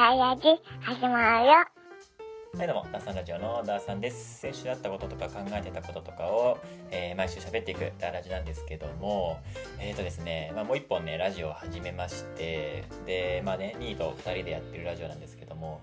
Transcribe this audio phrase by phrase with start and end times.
[0.00, 0.42] ダイヤジ
[0.80, 1.52] 始まるよ。
[1.52, 4.40] はいどうも、ダーさんラジオのダーさんです。
[4.40, 6.56] 先週あったこととか考えてたこととかを、
[6.90, 9.38] えー毎週喋っていくダーラジなんですけども、
[9.78, 15.82] えーとですね、まあ、もう一本ね、ラジオを始めまして、で、まあね、ニーと二人でやってるラジオなんですけども、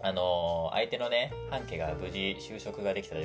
[0.00, 3.16] あのー相手のね、半家が無事就職ができた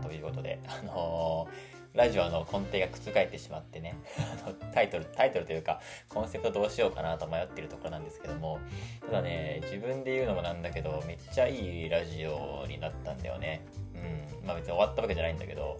[0.00, 3.94] ということで、あのーラジオの根底が覆ってしまってね、
[4.74, 8.58] タイトル、タイトルというか、コンセプトどうしようかなと迷ってるところなんですけども、
[9.06, 13.60] ただね、自分で言うのもなんだけど、めっちゃいいラジオになったんだよね。
[13.94, 14.46] うん。
[14.46, 15.78] まあ別に終わったわけじゃないんだけど、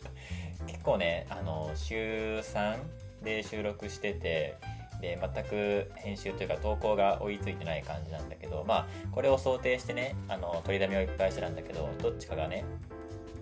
[0.66, 2.78] 結構ね、あの、週3
[3.22, 4.56] で収録してて、
[5.00, 12.64] で、全く編集というか投稿が追いついてない感じなんだけど、まあ、これを想定してね、あの、取りだめをいっぱいしてたんだけど、どっちかがね、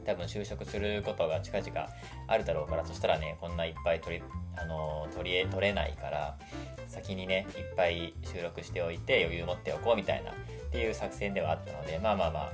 [0.07, 1.89] 多分就職することが近々
[2.29, 4.23] あるだろうからそしたらねこんないっぱい取り
[4.57, 6.39] あの取り取れないから
[6.87, 10.35] 先にねいっぱい収録しておいて余裕持っておこうみたいなっ
[10.71, 12.53] ていう作戦ではあったのでまあまあまあ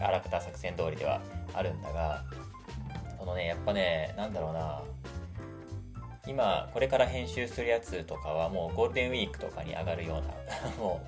[0.00, 1.20] あらかた作戦通りでは
[1.54, 2.24] あるんだが
[3.18, 4.82] そのねやっぱねなんだろうな
[6.26, 11.00] 今これから編集するやつとかはもうゴールデンウィークとかに上がるような も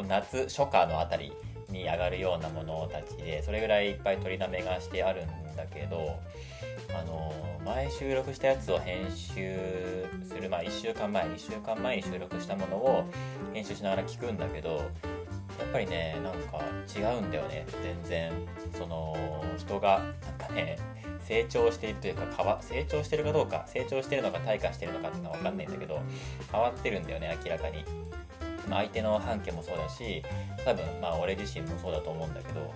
[0.00, 1.32] う夏初夏のあたり
[1.74, 6.18] に上がるようなものたちでそれぐらいいっぱい取りだめがしてあるんだけど
[6.98, 7.32] あの
[7.64, 13.04] 前収録したやつを編集するまあ1週間前2週間前に収録したものを
[13.52, 14.76] 編集しながら聞くんだけど
[15.58, 16.64] やっぱりねなんか
[16.96, 18.32] 違うんだよね全然
[18.76, 19.16] その
[19.58, 20.02] 人が
[20.38, 20.78] なんかね
[21.24, 26.00] 成長しているというか変わ成長してるかどうか成長してるのか退化してるのかっていうのは分かんないんだけど
[26.52, 27.84] 変わってるんだよね明らかに。
[28.68, 30.22] まあ、相手の半径もそうだし
[30.64, 32.72] 多分まあ俺自身もそうだと思うんだけど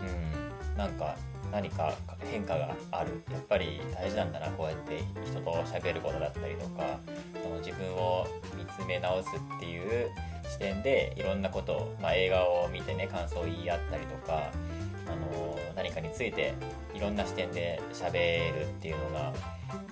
[0.00, 1.16] うんなんか
[1.52, 7.00] 何か変化があるやっぱり大事なんだなこうやって人と喋ることだったりとか
[7.42, 10.10] その自分を見つめ直すっていう
[10.48, 14.50] 視点でいろんなことを、まあ、映画を見てね感想を言い合ったりとか
[15.12, 16.54] あの何かについて
[16.94, 19.32] いろんな視点で喋るっていうのが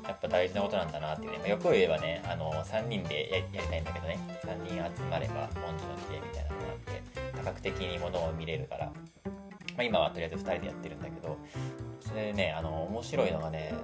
[0.07, 4.19] やっぱ大事なことなんだなっていうね、まあ、よく言えばねあの3人でやりたいんだけどね。
[4.49, 7.03] 3人集まれば文字の知恵みたいなのがあって
[7.37, 8.93] 多角的にものを見れるから、ま
[9.79, 11.37] あ、今はとりあえず2人でやってるんだけど
[12.01, 13.75] それでねあの面白いのがね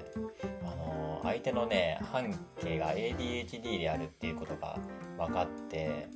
[0.63, 4.79] あの相手のね半径が ADHD であるっていうことが
[5.19, 6.09] 分かって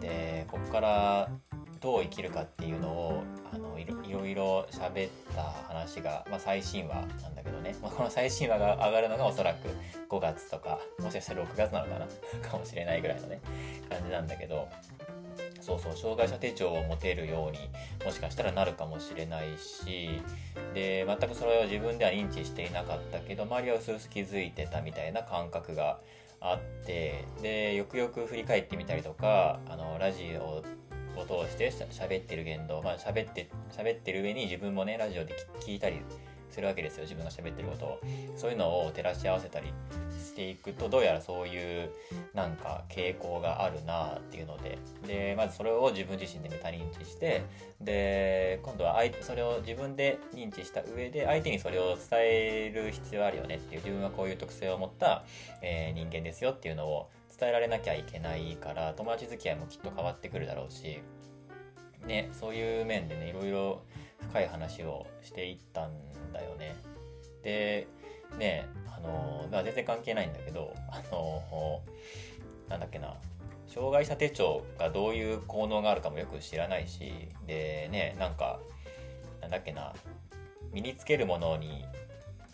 [0.00, 1.30] でここから
[1.80, 3.22] どう生きるかっていうのを
[3.52, 9.68] あのいろいろ喋った話が、まあ、最新話なんだけどね、まあ、この最新話が上がるのがおそらく
[10.08, 12.06] 5月とかもしかしたら6月なのかな？
[12.48, 13.40] かもしれないぐらいのね
[13.88, 14.68] 感じなんだけど。
[15.60, 17.58] そうそう障害者手帳を持てるように
[18.04, 20.22] もしかしたらなるかもしれないし
[20.74, 25.98] で全くそれを自分では認知していなかったけど周りは薄々気づいてたみたいな感覚が
[26.40, 30.62] あってでよくよく振り返ってみたりとかあのラジオ
[31.20, 36.00] を通してしゃ喋ってる言動まあ喋って喋ってる上に自分もねラジオで聞いたり
[36.50, 37.02] するわけですよ。
[37.02, 38.00] 自分が喋ってることを。
[38.36, 39.66] そういうのを照らし合わせたり
[40.18, 41.90] していくとどうやらそういう
[42.34, 44.78] なんか傾向があるなっていうので。
[45.06, 47.42] でまずそれを自分自身でメタ認知して。
[47.80, 53.82] で今度は相それを自分で認知した上で相手にそれを伝える必要あるよねっていう。
[53.82, 55.24] 自分はこういう特性を持った、
[55.62, 61.00] えー人間ですよっていうのを伝えられなきゃいけないから友達付き合いもきっと変わってくるだろうし
[62.06, 63.82] ねそういう面でねいろいろ
[64.30, 65.92] 深い話をしていったん
[66.32, 66.76] だよね。
[67.42, 67.86] で
[68.38, 68.66] ね
[68.96, 71.82] あのまあ全然関係ないんだけどあの
[72.68, 73.14] なんだっけな
[73.66, 78.58] 障害者手帳がどういう効能があるかもよく知らないしでねなんか
[79.40, 79.92] なんだっけな
[80.72, 81.84] 身につけるものに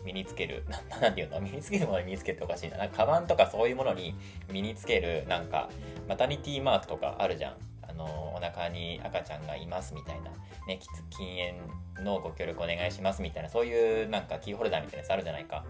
[0.05, 0.63] 身につける。
[0.89, 1.39] ななんていうの？
[1.39, 2.77] 身につけるものに身につけるっておかしいな。
[2.77, 4.15] なんかカバンとかそういうものに
[4.51, 5.69] 身につけるなんか
[6.07, 7.55] マタニティマークとかあるじゃん。
[7.87, 8.05] あの
[8.35, 10.31] お腹に赤ちゃんがいますみたいな、
[10.67, 11.37] ね、禁
[11.95, 15.65] 煙のご協力お願いしますみたいなそういうなんかキーホルダーみたいなやつあるじゃないか。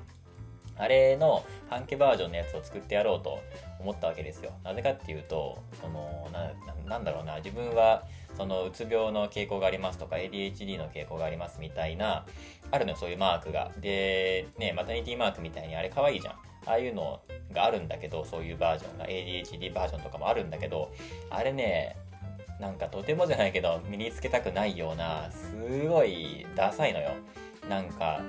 [0.78, 3.40] あれの半径バージョンのやつを作ってやろうと
[3.80, 4.52] 思ったわけですよ。
[4.64, 6.54] なぜかっていうとそのなな
[6.88, 7.38] なんだろうな。
[7.38, 8.04] 自分は
[8.38, 12.26] そのうつ病の傾向がありますとか ADHD の傾向がありますみたいな
[12.72, 13.72] あるのよそういうマークが。
[13.80, 16.34] でねマタニティマークみたいにあれ可愛いじゃん。
[16.66, 17.22] ああいうの
[17.52, 19.06] があるんだけどそういうバージョンが。
[19.06, 20.92] ADHD バージョンとかもあるんだけど
[21.30, 21.98] あれね
[22.60, 27.12] なんかとてもじゃないけど身につけたくないようなすごいダサいのよ。
[27.70, 28.22] なんか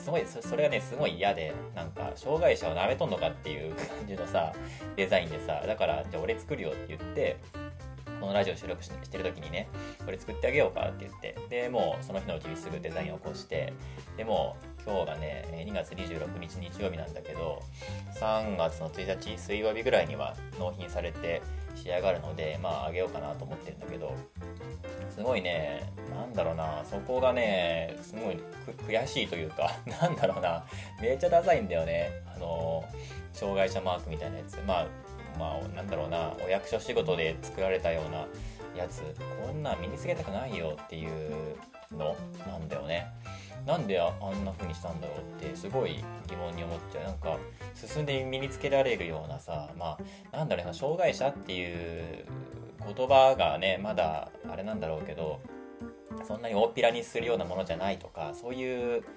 [0.00, 4.52] すごいそれがねすごい嫌でなんか障害者をなめとんのかっていう 感じのさ
[4.96, 7.36] デザインでさだからじゃあ俺作るよって言って
[8.20, 9.68] このラジオ収録ししてる時にね
[10.04, 13.72] これ作ってあげようかって言ってでもうその日のうちにすぐデザインを起こして
[14.16, 17.62] でも今日がね2月26日日曜日なんだけど
[18.14, 21.40] 3月の1日水曜日ぐらいには納品されて
[21.82, 24.14] 仕上がるのでまああげようかなと思ってるんだけど
[25.14, 28.38] すごいねなんだろうなそこがねすごい
[28.86, 30.64] 悔しいというか なんだろうな
[31.00, 32.84] めっちゃダサいんだよねあの
[33.32, 34.58] 障害者マークみたいなやつ。
[34.66, 34.86] まあ
[35.38, 38.26] まあなんだろうなお役所仕事で作られたような
[38.76, 39.02] やつ。
[39.46, 41.56] こんな身につけたくないよっていう
[41.96, 42.16] の
[42.46, 43.06] なんだよね。
[43.66, 47.04] なんであんな風にしたんだろうってすごい疑問に思っちゃう。
[47.04, 47.38] なんか
[47.74, 49.98] 進んで身につけられるようなさま
[50.32, 52.24] あなんだろうな障害者っていう
[52.94, 55.40] 言葉がねまだあれなんだろうけど
[56.26, 59.08] そんなに大っぴらにするようなものじゃないとかそういう考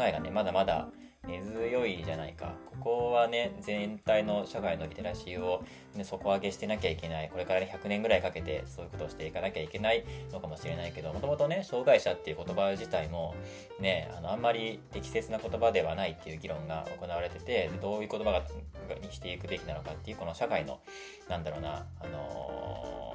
[0.00, 0.88] えがねまだまだ
[1.26, 2.54] 根強いじゃないか。
[2.66, 5.64] ここはね全体の社会のリテラシーを、
[5.94, 7.28] ね、底上げしてなきゃいけない。
[7.30, 13.34] これから、ね、100年ぐらいかけてそういうことをしていかなきゃいけないのかもしれないけどもともとね障害者っていう言葉自体も
[13.78, 18.42] ねあのあんまり適切な言葉ではないっていう議論が行われててどういう言葉が
[19.00, 20.80] にしていくべきなのかっていうこの社会の
[21.28, 23.12] なんだろうなあのー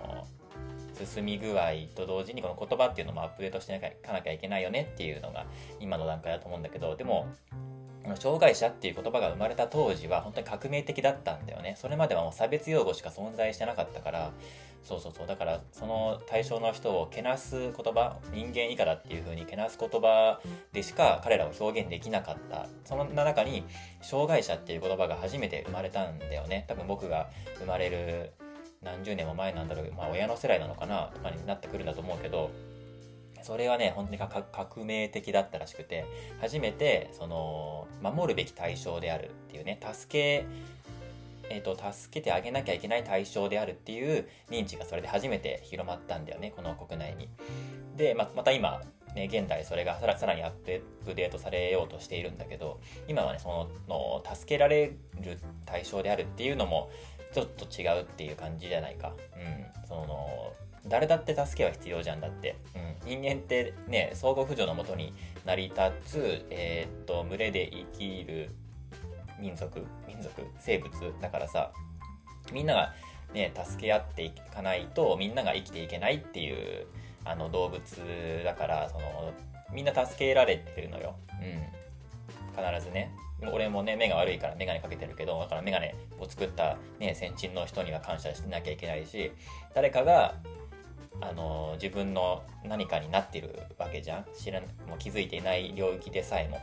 [1.06, 5.46] 進み具合と同時にこの言葉っていうのもアップデートしていかなきゃいけないよねっていうのが
[5.80, 7.28] 今の段階だと思うんだけどでも
[8.16, 11.76] 障害者っていう言葉が生まれた当時は本当に革命的だったんだよね。
[11.78, 14.32] それまではもう差別用語しか存在してなかったから、
[14.84, 15.28] そうそうそう。
[15.28, 20.40] だからその対象の人をけなす言葉、人間以下だっていう風にけなす言葉
[20.72, 22.68] でしか彼らを表現できなかった。
[22.86, 23.66] その中に
[24.02, 26.66] 障害者っていう言葉が初めて生まれたんだよね。
[26.68, 27.30] 多分僕が
[27.60, 28.32] 生まれる
[28.84, 32.52] 何十年も前なんだろうまあ親の世代なのかなとかになってくるんだと思うけど、
[33.44, 36.06] それはね、本当に革命的だったらしくて、
[36.42, 40.46] 初めて、その、守るべき対象であるっていうね、助け、
[41.50, 47.30] えっ、ー、と、助けてあげなきゃいけない対象であるっていう認知がそれで初めて広まったんだよね、この国内に。
[47.96, 48.82] で、ままた今、
[49.16, 50.52] ね、現代それがさらにアッ
[51.06, 56.90] プデートされようとしているんだけど、今はね、その、の助けられる対象であるっていうのも、
[57.34, 59.14] ちょっと違うっていう感じじゃないか。
[59.36, 59.88] うん。
[59.88, 60.54] その、
[60.88, 62.56] 誰だって助けは必要じゃんだって。
[63.04, 65.14] うん、人間ってね、相互扶助のもとに
[65.46, 68.52] 成り立つ、えー、っと、群れで生きる
[69.40, 70.42] 民族民族？
[70.60, 70.92] 生物？
[71.22, 71.72] だからさ、
[72.52, 72.94] みんなが
[73.34, 76.88] ね、助け合っていかないと、みんなが生きていけないっていう、
[77.26, 77.82] あの、動物
[78.44, 79.34] だから、その、
[79.72, 81.16] みんな助けられてるのよ。
[81.42, 82.66] うん。
[82.66, 83.12] 必ずね。
[83.54, 89.32] 俺もね、目が悪いからメガネかけてるけど、だからメガネを作ったね、先人の人には感謝しなきゃいけないし、
[89.76, 90.36] 誰かが
[91.22, 94.26] あの自分の何かになってるわけじゃん。
[94.38, 96.60] 知らもう気づいていない領域でさえも。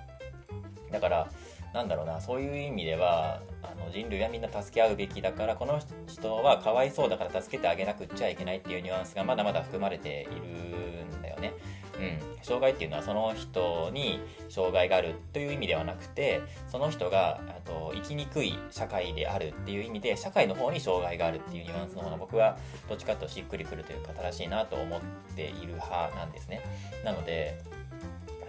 [0.91, 1.29] だから
[1.73, 10.41] なんだろうなそういう意味ではあの人類はみんな助け合うべきだからこの人はかわいそうだから助けてあげなくっちゃいけないっていうニュアンスがまだまだ含まれている
[11.19, 11.53] んだよね、
[12.43, 22.57] 障害っていうのはその人に障害があるという意味ではなくてその人があと生きにくい社会であるっていう意味で社会の方に障害があるっていうニュアンスの方が僕は
[22.89, 25.01] どっちかとしっくりくるというか正しいなと思っ
[25.35, 26.63] ている派なんですね。
[27.05, 27.61] なので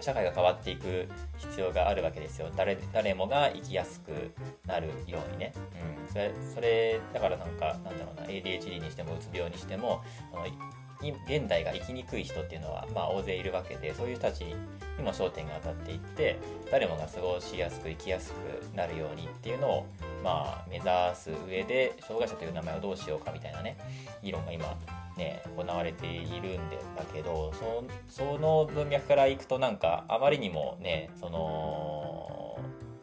[0.00, 1.08] 社会が変わっていく
[1.38, 2.50] 必要があるわけですよ。
[2.54, 4.10] 誰誰もが生きやすく
[4.66, 5.52] なるようにね、
[6.06, 10.46] うん、それそれだからなんかなんだろうな ADHD にしてもうつ病にしてもその
[11.00, 14.54] 現代が生きにくい人っていうのは、まあ、大勢いるわけでそういう人たちに
[15.02, 16.38] も焦点が当たっていって
[16.70, 19.86] 誰もが過ごしやすく生きやすくなるようにっていうのを、
[20.24, 23.76] まあ、目指す上で障害者という名前をどうしようかみたいなね
[24.22, 24.74] 議論が今
[25.16, 27.52] ね行われているんだけど
[28.08, 32.45] その文脈からいくとなんかあまりにもねその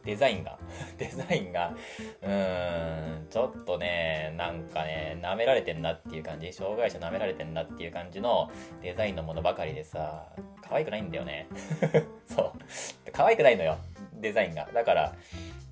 [0.06, 0.60] デザインが
[0.98, 1.74] デザインが、
[2.22, 10.28] うーん、ちょっとね、なんかね、舐められてんなっていう感じ、障害者舐められてんなっていう感じのデザインのものばかりでさ、
[10.62, 11.48] 可愛くないんだよね。
[12.26, 13.12] そう。
[13.12, 13.78] 可愛くないのよ、
[14.14, 14.68] デザインが。
[14.74, 15.16] だから、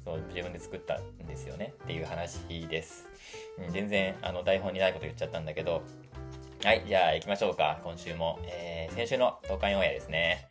[0.04, 3.08] そう自分で作ったんですよねっていう話です。
[3.60, 5.84] うん、全然あの台本にないこと言っちゃったんだけど、
[6.64, 8.40] はい、じゃあ行きましょうか、今週も。
[8.44, 10.51] えー、先週の東海オンエアですね。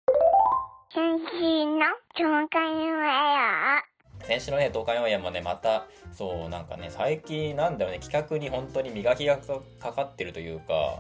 [0.93, 1.81] 先週の
[2.15, 3.83] 東海オンエア
[4.25, 10.99] 先週のね、東海オンエアもね、また、そう、なんかね、最近なんだろうね、企画に本当に磨きがかかってるというか、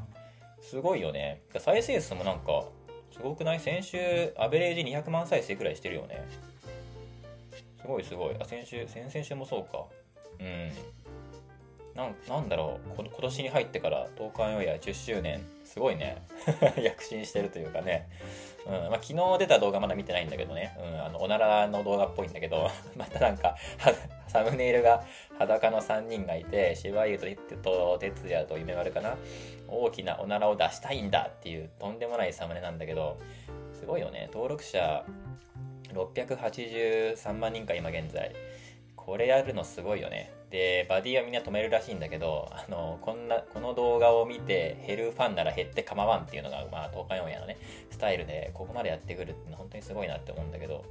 [0.62, 1.42] すごいよね。
[1.58, 2.64] 再生数もなんか、
[3.12, 3.60] すごくない？
[3.60, 6.24] 先週、アベレージ200万再生くらいしてるよね。
[7.80, 8.36] すごいすごい。
[8.40, 9.86] あ、先週、先々週もそうか。
[10.38, 10.70] うん。
[11.96, 16.22] なんなんだろう今年に入ってから東海オンエア10周年すごいね
[16.80, 18.08] 躍進してるというかね
[18.66, 23.56] うんまあ、昨日出た動画まだ見てないんだけどね、うん、あのおならの動画っぽいんだけど またなんか
[24.28, 25.04] サムネイルが
[25.38, 29.16] 裸の3人がいて芝生と哲也と夢丸かな。
[29.72, 33.18] 大きなおならを出したいんだっていうとんでもないサムネなんだけど
[33.72, 34.28] すごいよね。
[34.32, 35.04] 登録者
[35.92, 38.34] 683万人か今現在。
[38.96, 40.39] これやるのすごいよね。
[40.50, 47.58] でバディはみんな止めるらしいんだけどあのこんなこの動画を見て減るファンなら減って構わんっていうのがまあ東海オンエアのね
[47.90, 50.84] スタイルでここまでやってくるって本当にすごいなって思うんだけど。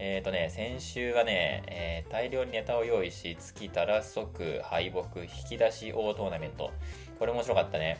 [0.00, 6.70] えっ、ー、とね先週はね、えー、大量にネタを用意し月たら即敗北引き出し大トーナメント。
[7.18, 7.98] これ面白かったね。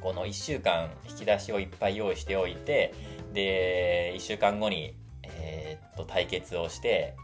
[0.00, 2.92] この1週間引き出しをいっぱい用意しておいて
[3.32, 7.14] で1週間後にえー、っと対決をして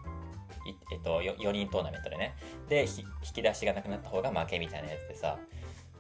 [0.92, 2.35] えっと、4人トーナメントでね。
[2.69, 3.04] で、引
[3.35, 5.38] き出しがなくなった方が負けみたいなやつでさ、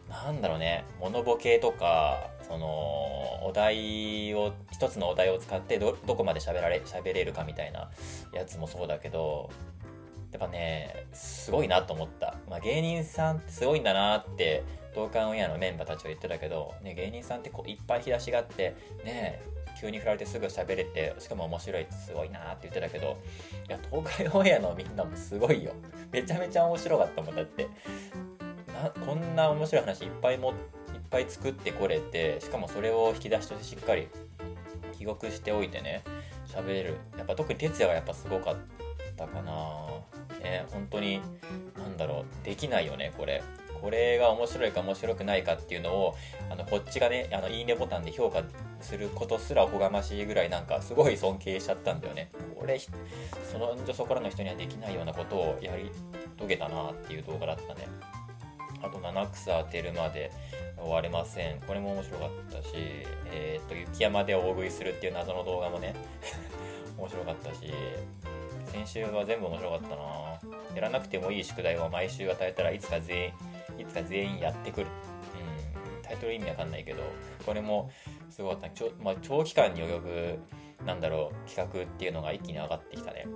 [0.08, 7.90] なんだろうね、モノボケとか、その、お題を、一つのお題を使ってど、どこまで喋られ、喋れるかみたいな
[8.34, 9.50] やつもそうだけど、
[10.32, 12.36] やっぱね、すごいなと思った。
[12.48, 14.64] まあ、芸人さんってすごいんだなって、
[14.94, 19.42] 同感オンエアのメンバーたちは言ってたけど、ね、芸人さんってこういっぱい引き出しがあって、ね、
[19.82, 23.18] 急に振られてすぐ喋れてしかも面白いってすごいなって言ってたけど
[23.68, 25.72] いや東海オンエアのみんなもすごいよ。
[26.12, 27.66] めちゃめちゃ面白かったもんだって。
[28.68, 30.56] なこんな面白い話いっぱいもいっ
[31.10, 34.08] ぱい作ってこれてしかもそれを引き出しとしてしっかり
[34.96, 36.04] 記録しておいてね
[36.46, 36.98] 喋れる。
[37.18, 38.56] やっぱ特に哲也がやっぱすごかっ
[39.16, 39.88] たかな
[40.40, 41.20] ね本当に
[41.76, 43.42] 何だろうできないよねこれ。
[43.82, 46.14] これが面白いか面白くないかっていうのを
[46.48, 48.44] あのこっちがねあのいいねボタンで評価
[48.80, 52.30] することすらおこがましいぐらいなんかすごい尊敬しちゃったんだよね。
[52.54, 55.90] これそのそこらの人にはできないようなことをやり
[56.38, 57.88] 遂げたなっていう動画だったね。
[58.82, 60.30] あと七草当てるまで
[60.78, 61.60] 終われません。
[61.62, 62.68] これも面白かったし
[63.32, 65.94] えー、っと雪山で大食いするっていう謎の動画もね
[66.96, 67.72] 面白かったし
[68.66, 70.62] 先週は全部面白かったな。
[70.76, 73.32] やらなくてもいい宿題を毎週与えたらいつか全員
[73.82, 74.86] いつか全員やってくる。
[74.86, 77.02] うん、タイトル意味わかんないけど、
[77.44, 77.90] これも
[78.30, 78.70] すごかった。
[78.70, 80.38] ちょまあ、長期間に及ぶ、
[80.86, 83.26] なんだろう、企画っていうのが一気に上がってきたね。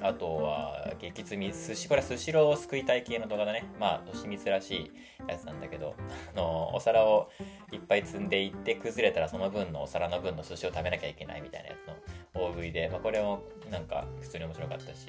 [0.00, 3.64] あとは、激積み、寿司、これはスシローを救いたい系の動画だね。
[3.80, 4.90] まあ、年光らしい
[5.26, 5.96] やつなんだけど、
[6.34, 7.30] あの、お皿を
[7.72, 15.08] いっぱい積んでいって、崩れたらその分のお皿の分の寿司を食べなきゃいけないみたいなやつの大食いで、まあ、これもなんか普通に面白かったし、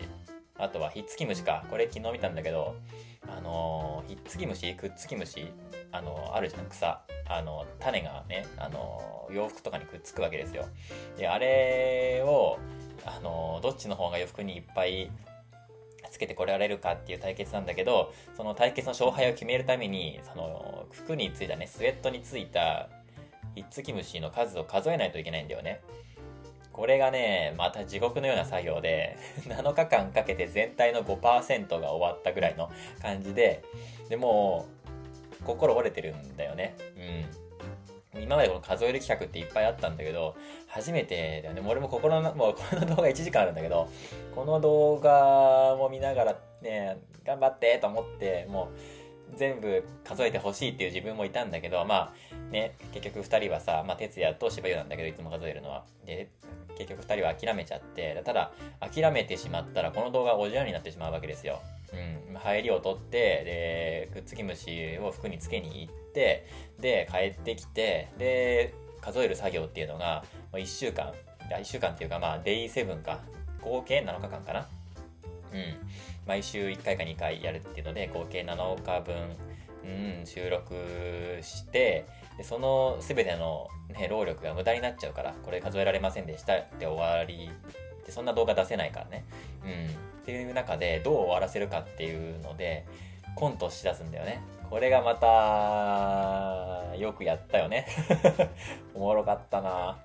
[0.59, 1.65] あとは、ひっつき虫か。
[1.69, 2.75] これ昨日見たんだけど、
[3.27, 4.75] あのひっつき虫？
[4.75, 5.51] くっつき虫？
[5.91, 6.65] あのあるじゃん。
[6.65, 7.01] 草。
[7.31, 10.65] あの種がねあの洋服とかにくっつくわけですよ。
[11.15, 12.57] であれを
[13.05, 15.11] あのどっちの方が洋服にいっぱい
[16.09, 22.89] つけてこれられるかっていう対決なんだけどその対決の勝敗を決めるためにその服についたねスウェットについた
[23.53, 25.81] ひっつき虫の数を数えないといけないんだよね。
[26.73, 32.69] これがね、また地獄のような作業で、 7日間かけて全体の5%が終わったぐらいの
[33.01, 33.63] 感じで、
[34.09, 34.65] でも、
[35.45, 36.75] 心折れてるんだよね。
[38.13, 38.23] うん。
[38.23, 40.35] 今までこの数える企画っていっぱいあったんだけど、
[40.67, 41.61] 初めてだよね。
[41.61, 43.88] も俺も心の、もうこの動画1時間あるんだけど、
[44.35, 48.99] この動画も見ながらね、頑張ってと思って、もう、
[49.36, 55.83] 全部数えてほしいっていう自分もいたんだけど、まあね、結局2人はさ、まあ、哲也と柴優なんだけど、いつも数えるのは。
[56.05, 56.29] で、
[56.77, 61.59] 結局2人は諦めちゃってただ諦めてしまったらこの動画おじゃんになってしまうわけですよ。
[62.29, 66.48] うん、入りを取ってでくっつき虫を服につけに行って
[66.79, 71.12] で帰ってきてで数える作業っていうのが1週間
[71.51, 73.19] 1週間っていうかまあデイ7か。
[73.62, 74.67] 合計7日間かな。
[75.51, 75.77] うん。
[76.29, 79.15] 毎週1回か2回やるっていうので合計7日分、
[79.83, 80.75] うん、収録
[81.41, 82.05] して
[82.38, 83.67] でその全ての、
[84.00, 87.50] ね、労力が無駄になっちゃうからこれ数えられませんでしたって終わり。
[88.05, 89.25] でそんな動画出せないからね、
[89.63, 92.86] うん、っていう中でどう終わらせるかっていうので
[93.36, 94.41] コントしだすんだよね。
[94.69, 97.88] これがまたよくやったよね。
[98.93, 99.98] おもろかったな。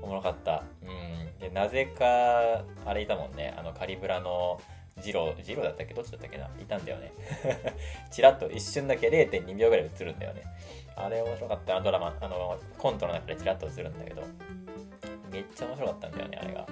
[0.00, 0.62] おもろかった。
[0.82, 1.38] うん。
[1.40, 3.52] でなぜかあれいたもんね。
[3.56, 4.60] あのカリブラの
[5.00, 5.94] ジロー、ジロだったっけ？
[5.94, 6.48] どっちだったっけな？
[6.60, 7.12] いたんだよね。
[8.10, 10.42] チラッと一瞬だけ0.2秒ぐらい映るんだよね。
[10.96, 14.22] あれ面白かったな、ドラマ、あの、コントの中でチラッと映るんだけど、
[15.30, 16.66] めっちゃ面白かったんだよね、あれが。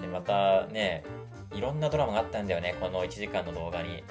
[0.00, 1.04] で、またね、
[1.52, 4.02] いろんなドラマがあったんだよね、この1時間の動画に。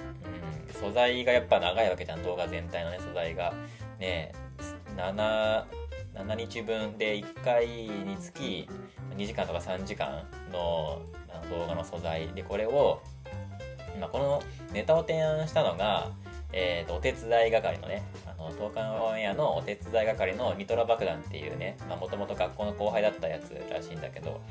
[0.68, 3.54] うん、素材がやっぱ長いわけじゃん、動画全体のね、素材が。
[3.98, 4.32] ね、
[4.96, 5.66] 7、
[6.14, 8.70] 7日分で1回につき
[9.16, 11.02] 2時間とか3時間の
[11.50, 13.02] 動画の素材でこれを
[14.00, 14.42] まあ、この
[14.74, 16.12] ネタを提案したのが、
[16.52, 24.42] えーと、お手伝い係のね、あの東海オンエアのお手伝い係のニトラ爆弾っていうね、もともと学校の後輩だったやつらしいんだけど、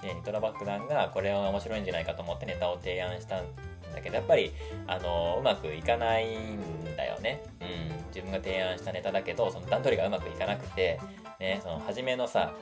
[0.00, 3.44] でニトラ爆弾がこれは面白いんじゃないかと思ってネタを提案したん
[3.94, 4.52] だけど、やっぱり、
[4.86, 7.42] あのうまくいかないんだよね。
[7.60, 8.06] うん。
[8.08, 10.98] 自分が提案したネタだけど、その段取りがうまくいかなくて、
[11.38, 12.54] ね、その初めのさ、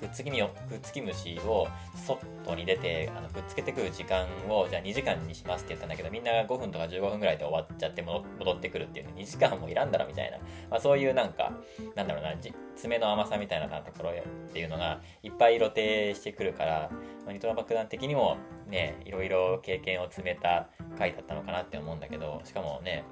[0.00, 10.38] くっつきみをくっつき虫を外に出てあのくっつけてくる時間をじゃあ2時間にしますって言ったんだけどみんなが5分とか15分ぐらいで終わっちゃって戻ってくるっていうね2時間もいらんだろみたいな、
[10.70, 11.52] まあ、そういうなんか
[11.94, 12.34] なんだろうな
[12.76, 16.90] 爪の甘さみたいなところっていうのがいっぱい露呈してくるから、
[17.24, 23.04] まあ、ニトロ爆弾的にもねいろいろ経験を詰めた回だったのかなって思うんだけどしかもね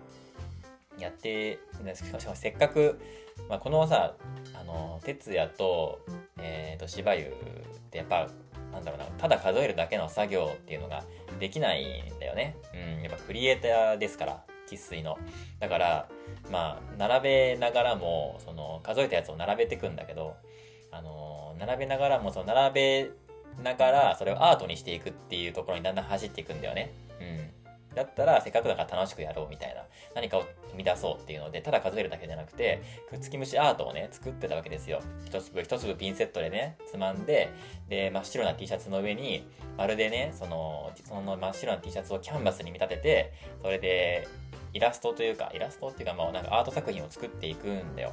[0.99, 1.61] やって
[1.95, 3.01] しかもせっかく、
[3.49, 4.15] まあ、このさ
[4.55, 6.01] あの哲也と,、
[6.39, 7.25] えーと、芝生っ
[7.91, 8.29] てやっぱ
[8.73, 11.05] なんだろうなただ数えるだけの作業っていうのが
[11.41, 12.57] できないんだよね。
[12.75, 15.19] うん、やっぱクリエイターですから生粋の。
[15.61, 16.09] だから
[16.51, 20.35] まあ並べながらもその数えたやつを並べていくんだけど
[20.91, 23.11] あの並べながらもその並べ
[23.63, 26.93] ながらそれをアートにしていくっていうところにだんだん走っていくんだよね。
[27.21, 27.51] うん。
[27.95, 29.83] だったらせっかくだから楽しくやろうみたいな
[30.15, 35.01] 何かを生み出そうっていうのでただ数えるだけじゃなくてくっつき虫アートをね作ってたわけですよ。
[35.27, 37.51] 一粒一粒ピンセットでねつまんで
[37.89, 44.29] で真っ白な T シャツの上にまるでねそのその真っ白な T シャツをキャンバスに見立ててそれで
[44.75, 48.13] イラストというかイラストっていうかまあなんかアート作品を作っていくんだよ。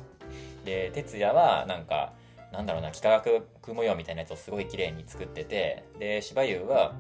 [0.64, 2.14] で哲也はなんか
[2.52, 6.96] なんだろうな幾何学模様みたいなやつをすごい綺麗に作っててで芝生は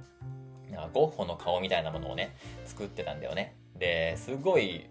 [0.76, 3.56] なんかゴッホの顔みたいなものをね作ってたんだよね。
[3.78, 4.88] ですごい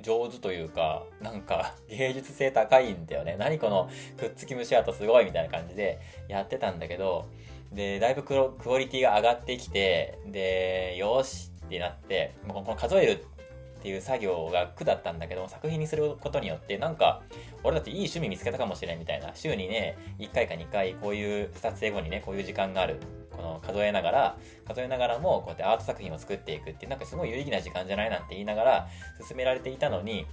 [0.00, 3.36] 上手というかなんか芸術性高いんだよね。
[3.38, 7.26] 何このくっつき虫跡すごいみたいな感じでやってたんだけど
[7.72, 8.34] でだいぶク
[8.66, 13.26] オリティが上がってきてでよしってなってこの数える
[13.88, 17.22] っていう作業が苦だったんだけど作品にすることによってなんか
[17.64, 19.30] 俺だっていい趣味見つけたかもしれんみたいな。
[19.34, 23.00] 週にね1回か2回こういう撮影後にねこういう時間がある。
[23.30, 28.88] この数えながら数えながらもこうやってアート作品を作っていくってなんかすごい有意義な時間じゃないなんて言いながら
[29.26, 30.26] 進められていたのに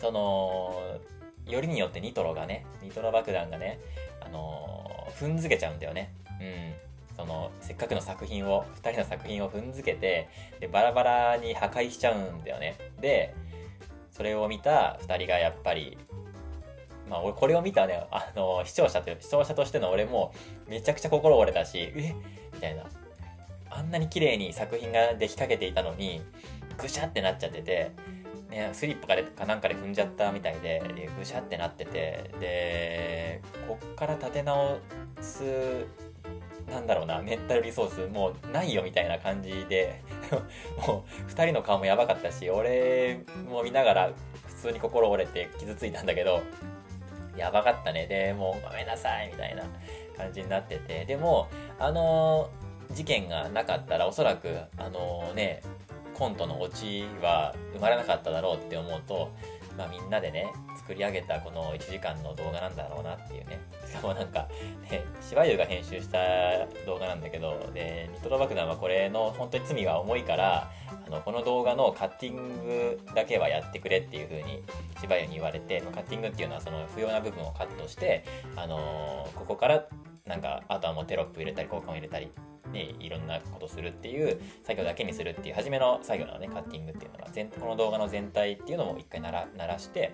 [0.00, 0.98] その
[1.46, 3.78] よりによってニトロがねニトロ爆弾がね
[4.24, 6.12] あの踏んづけちゃうんだよね。
[6.40, 6.85] うん。
[7.16, 10.28] そのせっかくの作品を2人の作品を踏んづけて
[10.60, 12.76] でバラバラに破壊しちゃうんだよね。
[13.00, 13.34] で
[14.10, 15.96] それを見た2人がやっぱり
[17.08, 20.32] まあ俺これを見たねあの視聴者と視聴者としての俺も
[20.68, 22.14] めちゃくちゃ心折れたしえ？
[22.52, 22.84] みたいな。
[23.68, 26.22] あんなに綺麗に作品ができかけていたのに
[26.78, 27.90] ぐしゃってなっちゃってて
[28.48, 34.78] ね、スリップかでかなんかで踏んじゃったみたいでぐしゃってなっててでこっから立て直
[35.20, 35.84] す
[36.70, 40.02] なんだろうな、メンタルリソースもうないよみたいな感じで
[40.86, 44.10] もう2人の顔もやばかったし、俺も見ながら
[44.46, 46.42] 普通に心折れて傷ついたんだけど、
[47.36, 48.06] やばかったね。
[48.06, 49.64] で、もうごめんなさいみたいな
[50.16, 51.04] 感じになってて。
[51.04, 51.48] でも、
[51.78, 52.50] あの
[52.92, 55.62] 事件がなかったらおそらく、あのね、
[56.14, 59.30] コントのオチは生まれなかっただろうって思うと、
[59.76, 63.60] まあみんなでね、作り上げたこの1時間の動画なんだろうなっていうね。
[63.86, 64.48] しかもなんか、
[64.90, 66.18] ね、しばゆが編集した
[66.84, 70.70] 動画なんだけど、で、ニトロ爆弾はこれの本当に罪は重いから、
[71.06, 74.62] あの、この動画のカッティングだけはやってくれっていう風に
[75.00, 78.24] しばゆに言われて、カッティングっていうのはその不要な部分をカットして、
[78.56, 79.86] あのー、ここから
[80.26, 82.30] なんか、あとはもうテロップ入れたり、交換を入れたり、
[82.72, 90.12] ね、いろんなことするっていう作業だけにするっていう初めの作業なのねカッティングっていうのが全この動画の全体っていうのも一回なら鳴らして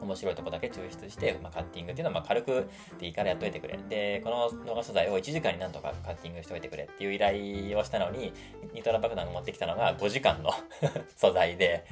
[0.00, 3.78] 面白いとこだけ抽出して、まあ、カッティングっていうのはま軽くでいいからやっといてくれ。
[3.88, 8.32] で、この動画素材を1時間になんとかカッティングしておいてくれっていう依頼をしたのに、
[8.74, 10.50] ニトラ爆弾が持ってきたのが5時間の
[11.16, 11.84] 素材で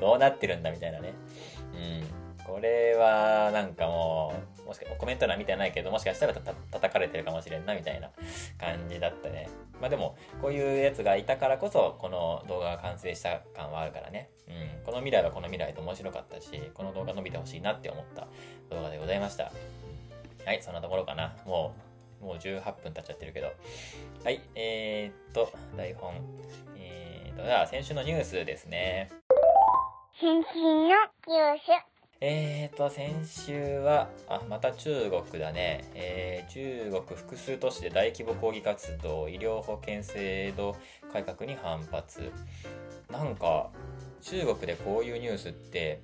[0.00, 1.12] どうなってるんだみたいなね。
[1.74, 2.44] うん。
[2.44, 8.10] これはなんかもう、しかコメント欄見てないけど、もしかしたらた叩かれてるかもしれんなみたいな
[8.58, 9.48] 感じだったね。
[9.80, 14.30] まあでも、こういうやつがいたからこそ、この動画が完成した感はあるからね。
[14.48, 14.84] うん。
[14.84, 18.26] この未来はこの未来で面白かったし、この動画伸びてほしいなって思った
[18.70, 19.52] 動画でございました。
[20.44, 21.36] はい、そんなところかな。
[21.46, 21.74] も
[22.22, 23.52] う、もう18分経っちゃってるけど。
[24.24, 26.14] はい、えー、っと、台本。
[26.76, 29.10] えー、っと、じゃあ先週のニュースですね。
[30.20, 31.93] 先週のニュース。
[32.20, 35.84] えーと、先週は、あ、また中国だね。
[35.94, 40.76] えー、中国複数都市で大規模抗議活動、医療保険制度
[41.12, 42.30] 改革に反発。
[43.10, 43.70] なんか、
[44.22, 46.00] 中国でこういうニュースって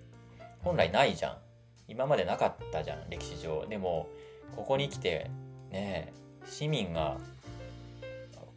[0.63, 1.39] 本来ないじゃん。
[1.87, 3.67] 今までなかったじゃん、歴史上。
[3.67, 4.09] でも、
[4.57, 5.31] ここに来て、
[5.71, 6.13] ね、
[6.45, 7.19] 市民が、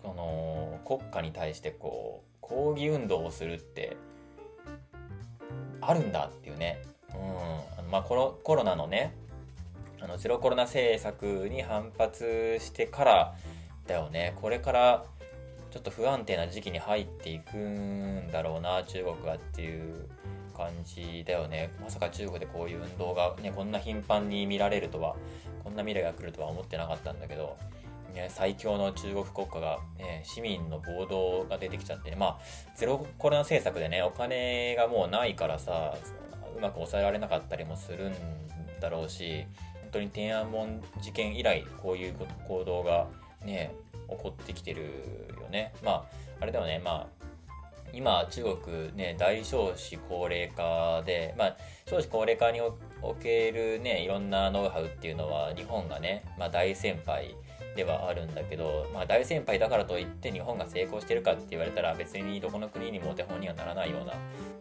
[0.01, 3.95] この、国家に対してこう、抗議運動をするって、
[5.81, 6.81] あるんだっていうね。
[7.15, 7.91] うん。
[7.91, 9.13] まあ、コロコロナのね
[10.01, 13.35] あのゼロコロナ政策に反発してから
[13.87, 14.33] だよね。
[14.41, 15.05] これから
[15.71, 20.09] ちょっと不安定な時期に入っていくんだろうな中国はっていう
[20.55, 21.71] 感じだよね。
[21.81, 25.15] まさか中国でこういう運動が、ね、こんな頻繁に見られるとは
[25.63, 27.57] こんな未来が来るとは思ってなかったんだけど、
[28.13, 32.39] ね、最強の中国国家が、ね、市民の暴動が出てきちゃって、ね、まあ
[32.75, 35.95] ゼロコロナ政策でねお金がもうないからさ
[36.57, 38.13] うまく抑えられなかったりもするん
[38.79, 39.45] だろうし
[39.81, 42.15] 本当に天安門事件以来こういう
[42.47, 43.07] 行動が
[43.43, 43.73] ね
[44.09, 44.81] 起こってきてる
[45.41, 45.73] よね。
[45.83, 46.03] まあ
[46.39, 46.81] あれだよね。
[46.83, 47.23] まあ
[47.93, 57.35] 今中国ね大少子高齢化でまあ少子高齢化におけるねいろんなノウハウっていうのは日本がね、まあ、大先輩
[57.75, 64.13] ではあるんだけど、まあ、大先輩だからといって日本が成功してるかって言われたら別にどこの国にもお手本にはならないような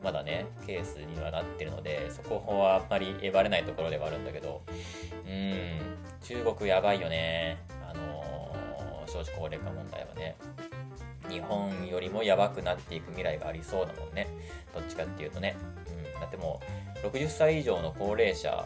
[0.03, 4.63] まだねケースにはなってるのでそこはあんまりえばれないところではあるんだけど
[5.27, 7.59] うん中国やばいよね。
[7.91, 10.37] あのー、少子高齢化問題はね。
[11.29, 14.29] 日本よりもやばくなっていく未来がありそうだもんね。
[14.73, 15.57] どっちかっていうとね、
[16.15, 16.61] うん、だっても
[17.03, 18.65] う60歳以上の高齢者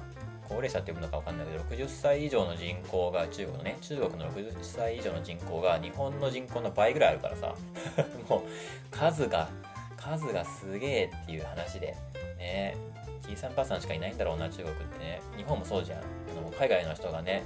[0.49, 7.55] 高齢者って呼ぶのか分かんないけど60歳以上の人口が中国のね中国の60歳以上の人口が日本の人口の倍ぐらいあるからさ。
[8.29, 8.43] もう
[8.91, 9.49] 数が
[9.97, 11.97] 数がすげえっていう話で。
[12.39, 12.77] ね。
[13.27, 15.21] じいさんばあさんしかいないんだろうな中国ってね。
[15.37, 15.99] 日本もそうじゃん。
[15.99, 16.03] あ
[16.41, 17.43] の海外の人がね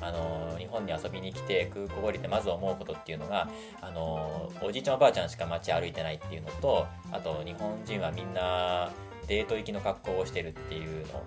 [0.00, 3.48] あの日本に遊びに来て空港降りてまず思うことっていうのが
[3.80, 8.90] あのおじいちゃんおばあちゃんしか街歩いてないっていうのとあと日本人はみんな
[9.26, 11.22] デート行きの格好をしてるっていうの。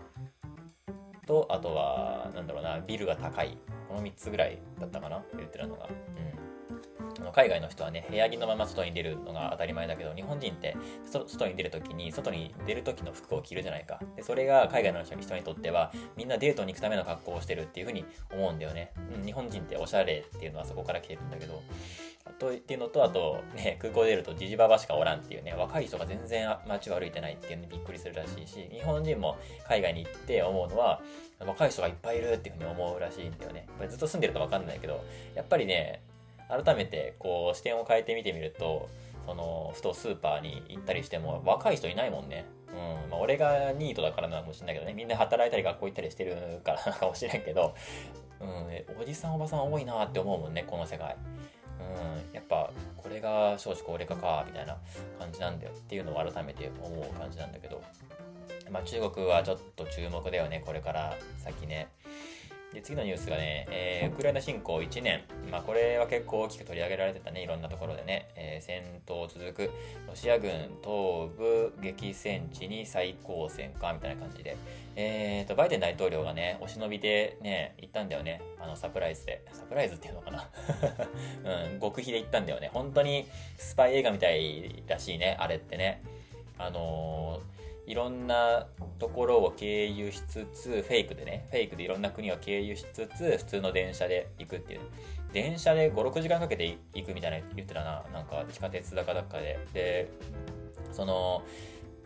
[1.31, 5.87] とあとはなんだろうなビルが高いこの3つぐらいだったかな言ってるのが。
[5.87, 5.91] う
[6.37, 6.50] ん
[7.31, 13.99] 海外の人はね部屋着のまま外に出るのが当たり前だけど日本人って外に出る時に外に出る時の服を着るじゃないか。
[14.15, 21.61] でそれが海外の人にとってはみんなデートに行くための格好をしてるっていう風に思うんだよね、うん、日本人っておしゃれっていうのはそこから来てるんだけど。
[22.41, 31.01] とっていうのとあとね 空港出るとジジババしかおらんっていうね若い人が全然街を歩いてないっていうのにびっくりするらしいし日本人も海外に行って思うのは
[31.39, 33.67] 若い人がいっぱいいるっていう風に思うらしいんだよね。
[33.77, 35.03] これずっと住んでると分かんないけど
[35.35, 36.01] やっぱりね
[36.51, 38.89] 改めてこう視点を変えて見てみると
[39.25, 42.45] そのふとスーパーに行ったりしても若い人いないもんね。
[42.69, 43.09] うん。
[43.09, 44.93] まあ、俺がニートだからなのかもしれないけどね。
[44.93, 47.75] みんな働いたり学校行ったりしてるからなのかもしれんけど、
[48.39, 51.15] うん、おじさんおばさん多いなって思うもんねこの世界。
[51.79, 54.77] うん、やっぱこれが少子高齢化かみたいな
[55.19, 57.81] 感じなんだよっていうのを改めて思う感じなんだけど、
[58.71, 61.15] まあ、中国はちょっと注目だよねこれから。
[61.37, 61.89] 先ね。
[62.73, 69.71] で次のニュースがね、えー、ウクライナ侵攻1年、まあ、これは結構大きく取り上げられてたね、いろんなところでね、えー、戦闘続く、
[70.07, 74.55] ロシア軍東部激戦地に再抗戦かみたいな感じで、
[74.95, 79.43] えーと、バイデン大統領がね、お忍びでね、行ったんだよね、あのサプライズで。
[79.51, 80.49] サプライズっていうのかな。
[81.73, 82.69] うん、極秘で行ったんだよね。
[82.73, 86.01] 本当にスパイ映画みたいらしいね、あれってね。
[86.57, 87.60] あのー
[87.91, 88.67] いろんな
[88.99, 94.79] ところを経由しつつ、フェイクでね、フェイクでいろんな国を経由しつつ、普通の電車で行くっていう。
[95.33, 98.03] 電車で5、6時間かけて行くみたいな言ってたな。
[98.13, 99.59] なんか地下鉄だかだかで。
[99.73, 100.09] で、
[100.93, 101.43] その、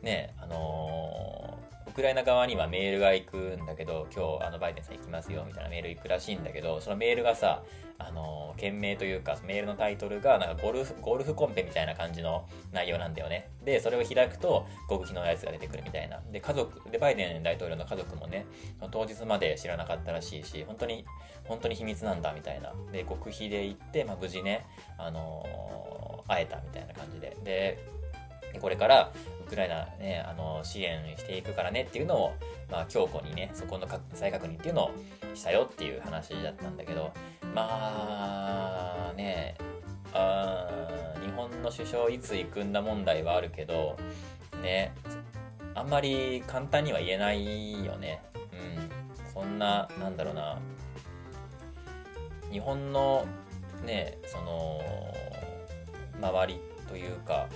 [0.01, 1.54] ね、あのー
[1.95, 7.63] クライナ側にはメールが行くんだけど、今日あのバイデンさん行きますよみたいなメール行くらしいんだけど、そのメールがさ、
[7.97, 13.49] あの、件名というか、メールのタイトルが、なんかゴルフ、ゴルフコンペみたいな感じの内容なんだよね。
[13.63, 16.19] で、それを開くと、極秘のやつが出てくるみたいな。
[16.31, 18.45] で、家族、で、バイデン大統領の家族もね、
[18.91, 21.05] 当日まで知らなかったらしいし、本当に、
[21.45, 22.73] 本当に秘密なんだみたいな。
[22.91, 24.65] で、極秘で行って、まあ、無事ね、
[24.97, 27.37] あのー、会えたみたいな感じで。
[27.45, 27.79] で、
[28.59, 29.11] これから
[29.45, 32.33] ウクライナ、ね、あの支援していくからねっていうのを、
[32.71, 34.91] まあ、強固にねそこの再確認っていうのを
[35.33, 37.11] したよっていう話だったんだけど
[37.53, 39.55] まあね
[40.13, 40.67] あ
[41.23, 43.97] 日本の首相いつ行くんだ問題はあるけど
[44.61, 44.93] ね
[45.75, 48.21] あんまり簡単には言えないよね。
[48.33, 49.33] うん。
[49.33, 50.57] そんななんだろうな。
[52.49, 53.25] 日本の
[53.85, 54.81] ねその
[56.21, 57.47] 周りというか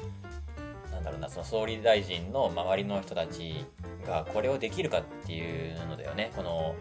[1.10, 3.66] だろうなその総理大臣の周りの人たち
[4.06, 6.32] がこれをできるかっていうのだよね。
[6.36, 6.76] この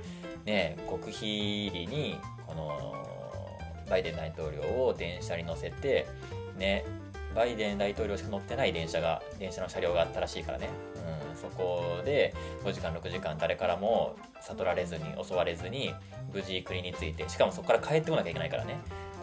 [0.44, 2.94] ね極秘裏にこの
[3.88, 6.06] バイデン大統領を電車に乗せて
[6.56, 6.84] ね
[7.34, 10.68] バイデン大統領しか乗ってない電車が電車の車両があったらしいからね、
[11.30, 15.94] うん、そこで5時間6時間誰からも悟られずに襲われずに
[16.32, 18.78] 無事国に着いてしかもそこから帰ってこなきゃいけないからね。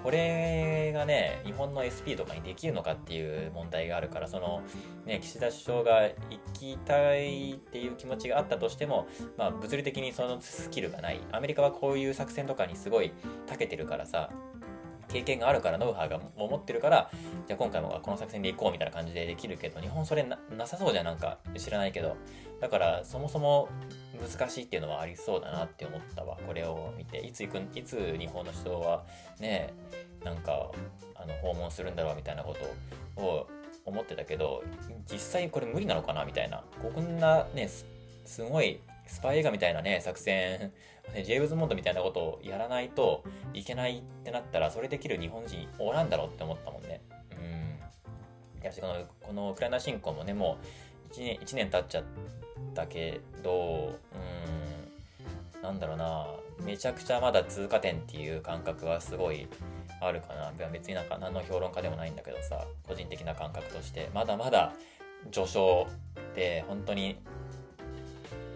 [0.06, 4.62] これがね日本の SP とかにできるのかっていう問題があるからその、
[5.04, 6.14] ね、岸田首相が行
[6.54, 11.20] きたいっていう気持ちがあったとしても、まあ、物理的にそのスキルがない。
[11.32, 13.14] アメリカはこういう作戦とかにすごい
[13.48, 14.30] 長けてるからさ
[15.08, 17.10] 経験があるからノウハウが持ってるから
[17.48, 20.38] じゃあ今回もこの作戦で行こうみたいな感じでできるけど日本それな
[20.68, 21.40] さそうじゃんなんか。
[21.58, 22.16] 知らないけど。
[22.62, 23.70] だからそもそも
[24.16, 26.38] 難しいっていうのはありそうだなって思ったわ。
[26.46, 27.20] これを見て。
[27.20, 29.04] いつ行くいつ日本の人は
[29.40, 29.74] ね
[30.24, 30.72] なんか
[31.16, 32.56] あの訪問するんだろうみたいなこ
[33.16, 33.48] とを
[33.86, 34.64] 思ってたけど
[35.12, 36.64] 実際これ無理なのかなみたいな。
[36.82, 37.70] こんなね
[38.26, 40.72] すごいスパイ映画みたいなね作戦
[41.14, 43.24] ジェームズ・モンドみたいなことをやらないと
[43.54, 47.02] いけないってなったらそれできる日本人おらんだろうって思ったもんね。
[47.32, 48.62] うん。
[48.62, 50.58] いやこのこのウクライナ侵攻もねも
[51.10, 52.04] う1年 ,1 年経っちゃっ
[52.74, 56.28] たけどうんなんだろうな。
[56.64, 59.48] めちゃくちゃまだ通過点っていう感覚はすごい
[60.00, 60.52] あるかな。
[60.70, 64.10] 別になんか何の評論家でもないんだけどさ個人的な感覚として。
[64.14, 64.74] まだまだ
[65.32, 65.88] 序章
[66.36, 67.18] で本当に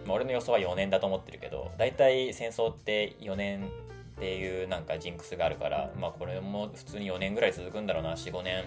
[0.06, 8.64] まあ俺の予想は4年だと思ってるけど大体戦争って4年っていうなんかジンクスがあるからまあこれも普通に4年ぐらい続くんだろうな45年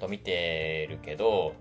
[0.00, 1.54] と見てるけど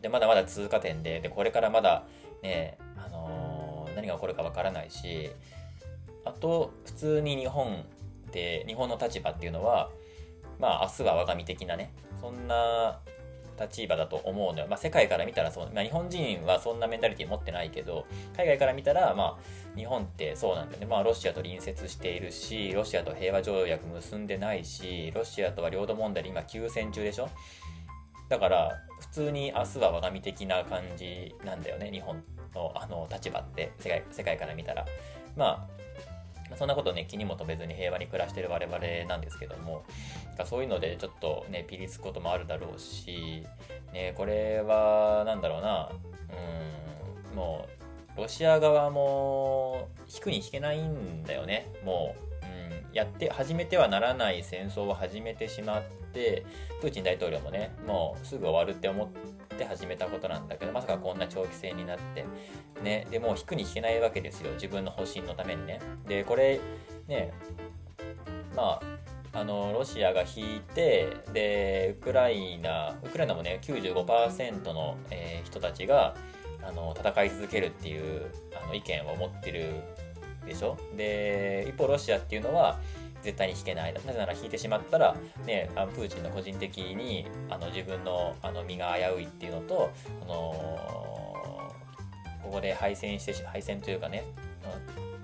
[0.00, 2.04] でまだまだ通過点ででこれからまだ
[2.42, 5.30] ねあのー、何が起こるかわからないし
[6.24, 7.84] あと普通に日本
[8.32, 9.90] で日本の立場っていうのは
[10.58, 13.00] まあ明日は我が身的なねそんな
[13.60, 14.66] 立場だと思うのよ。
[14.68, 18.06] まあ、世界から見たらそう、まあ、日本人はそんなメンタリティ持ってないけど、
[18.36, 20.86] 海外から見たら、まあ、日本ってそうなんだよね。
[20.86, 27.28] まあ、ロシアと隣接しているし、ロシアと平和条約結んでないし、ロシアとは領土問題で今休戦中でしょ？
[28.28, 28.78] だから、
[29.10, 32.22] 普通に明日は我が身的な感じなんだよね、日本
[32.54, 34.86] のあの立場って、世界世界から見たら。
[35.36, 35.66] ま
[36.52, 39.84] あ、そんなことね気にも留めずに平和に暮らしてる我々なんですけども
[40.46, 43.44] そういうのでちょっとねピリつくこともあるだろうし、
[43.92, 45.90] ね、これは何だろうな
[47.32, 47.66] うんも
[48.16, 52.27] うロシア側も引くに引けないんだよねもう、
[52.92, 56.44] やって始めてはならない戦争を始めてしまって
[56.80, 62.24] プーチン大統領もねもうすぐ終わるって思って始めたことなんだけどまさかこんな長期戦になって
[62.82, 65.80] ねでもう引くに引けないわけですよ自分の方針のためにね。
[66.06, 66.60] でこれ
[67.06, 67.32] ね
[68.56, 68.98] まあ
[69.40, 76.14] あのロシアが引いてでウクライナウクライナもね95%の、えー、人たちが
[76.62, 78.26] あの戦い続けるっていう
[78.62, 79.82] あの意見を持ってる
[80.48, 80.76] でしょ？
[80.96, 82.80] で一方ロシアっていうのは
[83.22, 89.90] 絶対に引けないなぜなら引いてしまったら、ね、あのプーチンの個人的にあの自分のあの身が危ういっていうのと、
[90.22, 90.32] あの
[92.42, 94.24] ここで敗戦して敗戦というかね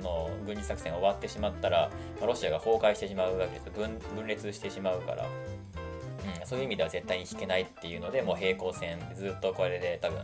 [0.03, 10.19] の軍事作戦が終わってしまったら、まあ、ロシアが崩壊してしまうわけです分分裂してしまうから、うん、そういう意味では絶対に引けないっていうのでもう平行線ずっとこれで多分、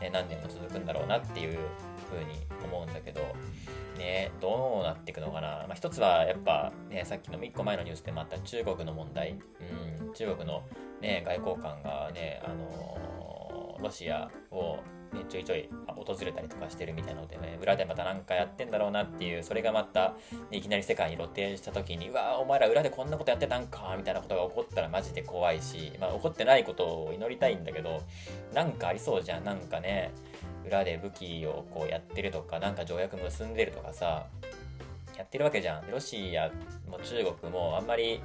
[0.00, 1.58] ね、何年も続くんだろうなっていう
[2.08, 3.20] ふうに思うんだけど。
[3.98, 5.64] ね、どうなっていくのかな。
[5.66, 9.38] まあ、一つはやっぱ、ね、さっきの1個前のニュースでもあった中国の問題。
[10.00, 10.62] うん、中国の、
[11.00, 14.78] ね、外交官がね、あのー、ロシアを、
[15.12, 20.14] ね、ちょいちょい訪れたりとかしてるみたいなのでね、裏でまた何かやってんだろうなっていう、それがまた、
[20.50, 28.02] ね、いきなり世界に露呈した時に、うわお前ら裏でこんなことやってたんか、みたいなことが起こったらマジで怖いし、まあ起こってないことを祈りたいんだけど、
[28.54, 30.12] なんかありそうじゃん、なんかね。
[30.68, 34.26] 裏で武器をこうやってるとかなんか条約結んでるとかさ
[35.16, 35.90] やってるわけじゃん。
[35.90, 36.50] ロシア
[36.88, 38.22] も中国もあんまり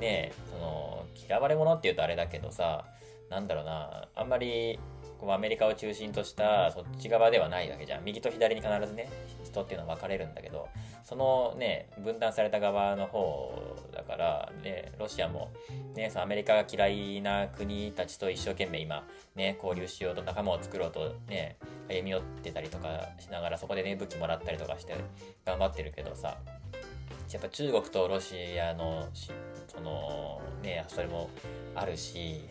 [0.00, 2.84] ねその嫌われ者っていうとあれだけどさ
[3.30, 4.78] なんだろうなあんまり
[5.22, 8.04] こうアメリカを中心としたそっち側ではないわけじゃん。
[8.04, 9.08] 右と左に必ずね
[9.44, 10.68] 人っていうのは分かれるんだけど
[11.04, 13.54] そのね分断された側の方
[13.94, 15.52] だからねロシアも
[15.94, 19.04] ねそのアメリカが嫌いな国たちと一生懸命今
[19.36, 21.56] ね交流しようと仲間を作ろうとね
[21.88, 24.96] 歩み寄ってたりとかしながらそこでね武器もらったりとかして
[25.44, 26.36] 頑張ってるけどさ
[27.32, 29.08] やっぱ中国とロシアの
[29.68, 31.30] そのねそれも
[31.74, 32.42] あるし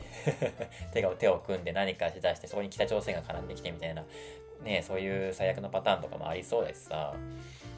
[0.91, 4.03] 手が手を組んで何かしだしてそこに北朝鮮が絡んできてみたいな
[4.63, 7.13] ねそういう最悪のパターンとかもありそうですさ。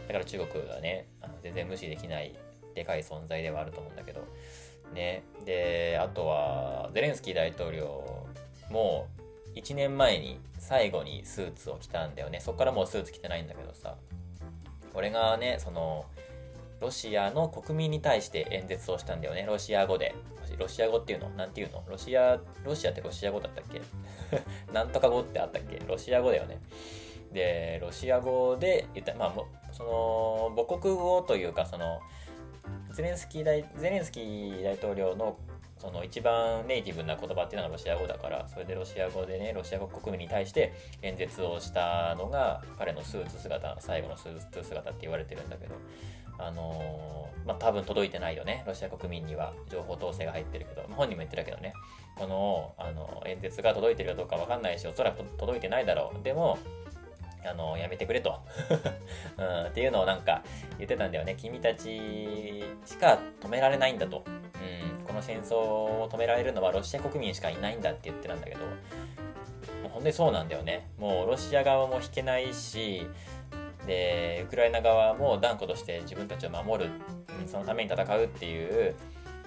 [0.08, 2.36] だから中国はねあの全然無視できない
[2.76, 4.22] でかい存在ではあると思うんだけど。
[4.94, 5.24] ね。
[5.46, 8.26] であとはゼレンスキー大統領
[8.70, 9.08] も
[9.56, 12.40] 1年前に最後にスーツを着たんだよね。
[12.40, 13.96] そっからもうスーツ着てないんだけどさ。
[14.94, 16.06] これがねその
[16.84, 19.46] ロシアの国民に対して演説をしたんだよね。
[19.48, 20.14] ロシア語で。
[20.60, 21.30] ロシア語っていうの？
[21.30, 21.82] なんていうの？
[21.88, 23.82] ロシア、ロシアってロシア語だったっけ？
[24.74, 25.80] なんとか語ってあったっけ？
[25.88, 26.60] ロシア語だよね。
[27.32, 29.34] で、ロシア語で言った、まあ、
[29.72, 32.02] その、母国語というか、その、
[32.92, 35.38] ゼレンスキー大、ゼレンスキー大統領の
[35.84, 45.76] その一番ネイティブな言葉っていうのがロシア語だからそれでロシア語でねロシア国民に対して演説をしたのが彼のスーツ姿最後のスーツ姿って言われてるんだけど
[46.38, 48.64] あのー、まあ、多分届いてないよね。
[48.66, 51.74] ロシア国民には情報統制が入ってるけど、まあ、本人も言ってたけどね、
[52.16, 56.24] この、あの、演説が届いてるかどうかわかんないし、おそらく届いてないだろう。
[56.24, 56.58] でも、
[57.46, 58.40] あの、やめてくれと、
[59.38, 59.66] うん。
[59.68, 60.44] っていうのをなんか
[60.78, 61.36] 言ってたんだよね。
[61.38, 64.24] 君たちしか止められないんだと。
[64.26, 65.06] うん。
[65.06, 68.70] この戦争を止められるのはロシア国民しかいないんだって言ってたんだけど、も
[69.86, 70.90] う本当にそうなんだよね。
[70.98, 73.08] もうロシア側も引けないし、
[73.86, 76.92] で、ウクライナ側も断固として自分たちを守る、
[77.48, 78.96] そのために戦うっていう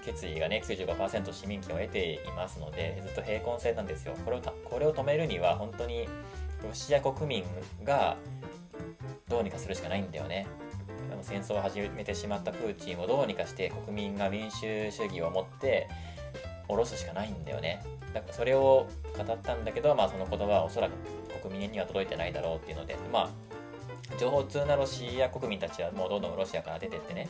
[0.05, 4.15] 決意がね、95%市民権を得ていますので、ずっと平行線なんですよ。
[4.23, 6.07] これをこれを止めるには本当に
[6.63, 7.43] ロシア国民
[7.83, 8.17] が
[9.27, 10.47] どうにかするしかないんだよね。
[11.21, 15.87] 戦争を始めてしまったプーチンをどうにかして国民が民主主義を持って
[16.67, 17.83] 下ろすしかないんだよね。
[18.13, 20.93] だからそれを語ったんだけど、まあ、その言葉はおそらく
[21.41, 23.29] 国民には届いてないだろうっていうので、まあ、
[24.17, 27.27] 情報通なロシア国民たちはもうどんどんロシアから出てってね、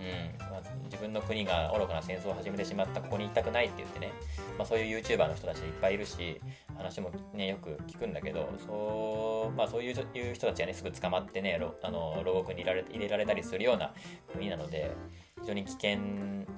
[0.00, 0.50] うん。
[0.50, 4.12] まあ、自分の国が愚かな戦争を始めてしまったここに行きたくないって言ってね、
[4.58, 6.40] まあ、そういう YouTuber の人たちいっぱいいるし
[6.76, 9.94] 話もねよく聞くんだけどそう,、まあ、そういう
[10.34, 13.92] 人たちはねすぐ捕まってねあの牢獄に入れられ入れられたりするような
[14.32, 14.94] 国なので
[15.40, 15.98] 非常に危険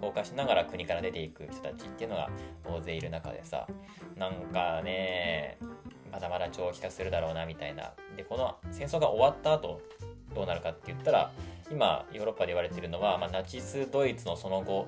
[0.01, 2.31] を冒しながら国から出ていく人たちっていうのが
[2.65, 3.67] 大勢いる中でさ
[4.17, 5.59] なんかね
[6.13, 7.93] まだまだ長期化するだろうなみたいな。
[8.17, 9.81] でこの戦争が終わった後
[10.35, 11.33] どうなるかって言ったら
[11.71, 14.87] 今ヨーロッパで言われてるのは、まあ、ナチスドイツのその後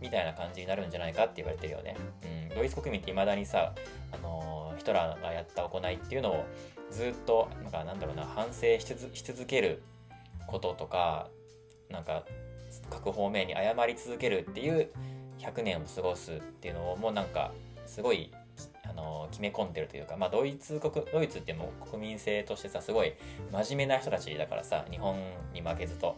[0.00, 1.96] みたいな感じになるんじゃないかって言われてるよね、
[2.50, 3.72] うん、ドイツ国民って未だにさ、
[4.12, 6.44] あのー、ヒトラーがやった行いっていうのを
[6.90, 9.82] ずっとなんかなんだろうな反省し続ける
[10.46, 11.28] こととか
[11.90, 12.24] なんか
[12.90, 14.90] 各方面に謝り続けるっていう
[15.38, 17.52] 100年を過ごすっていうのをもうなんか
[17.86, 18.30] すごい
[18.88, 23.14] あの決め込んでるというか、まあ、ドイツ国ドイツってもう国民性としてさすごい
[23.52, 25.16] 真面目な人たちだからさ日本
[25.52, 26.16] に負けずと、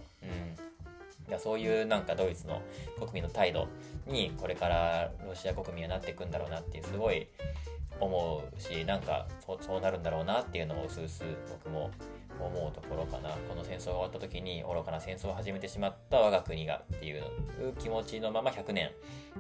[1.28, 2.62] うん、そういうなんかドイツの
[2.98, 3.68] 国民の態度
[4.07, 7.26] にこれからロシア国民はなっていくんだろうなっていうすごい
[8.00, 9.26] 思うしなんか
[9.61, 11.90] そうなるんだろうなっていうのをうすうす僕も
[12.44, 13.31] 思うところかな。
[13.48, 17.22] この戦争が終わった時に愚かな戦争を始めてしまった我が国がっていう
[17.79, 18.90] 気持ちのまま100年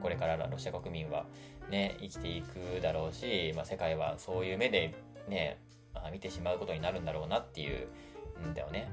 [0.00, 1.24] これからロシア国民は
[1.70, 4.94] ね生きていくだろうし、まあ、世界はそういう目で
[5.28, 5.58] ね
[5.94, 7.88] あ見てしまうことになるんだろうなっていう
[8.46, 8.90] んだよね。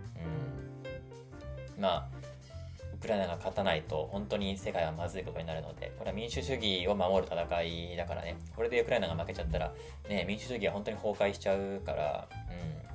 [1.75, 2.07] うん、まあ
[2.95, 9.73] ウクライナが勝たないと本当に世界はまずいことになるので、これは民主主義を守る戦いだからね、これでウクライナが負けちゃったら、
[10.09, 12.94] ね、民主主義は本当に崩壊しちゃうから、う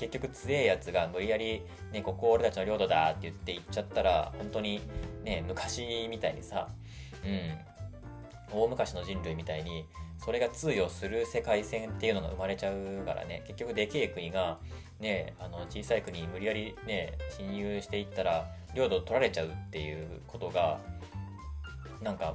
[0.00, 4.80] 結局強えやつが無理やり、ね、ここ俺たちの領土だって言って行っちゃったら、本当に
[5.24, 6.68] ね、昔みたいにさ、
[7.22, 9.84] うん、大昔の人類みたいに、
[10.16, 14.58] それが通用する世界線っていうのが生まれちゃうからね、結局でけえ国が、
[15.00, 20.78] ね、あの小さい国に無理やりね、侵入していったら、領土取られちゃうっていうことが、
[22.00, 22.34] なんか、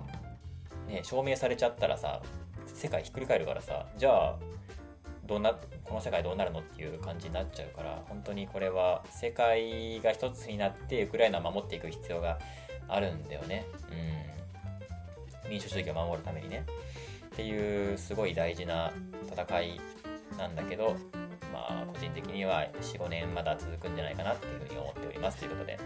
[0.88, 2.22] ね、証明されちゃったらさ、
[2.68, 4.36] 世界ひっくり返るからさ、じゃあ、
[5.26, 12.40] どうなこの世界どうなるのっていう感じになっちゃうから本当にこれは世界が一つになってウクライナを守っていく必要が
[12.88, 13.66] あるんだよね。
[15.44, 16.66] うん、民主主義を守るためにね。
[17.34, 18.94] っていうすごい大事な
[19.30, 19.82] 戦い
[20.38, 20.96] なんだけど
[21.70, 25.80] まあ、個人的には4、5年まだ続くんじゃないかなっていうふうに思っておりますということで。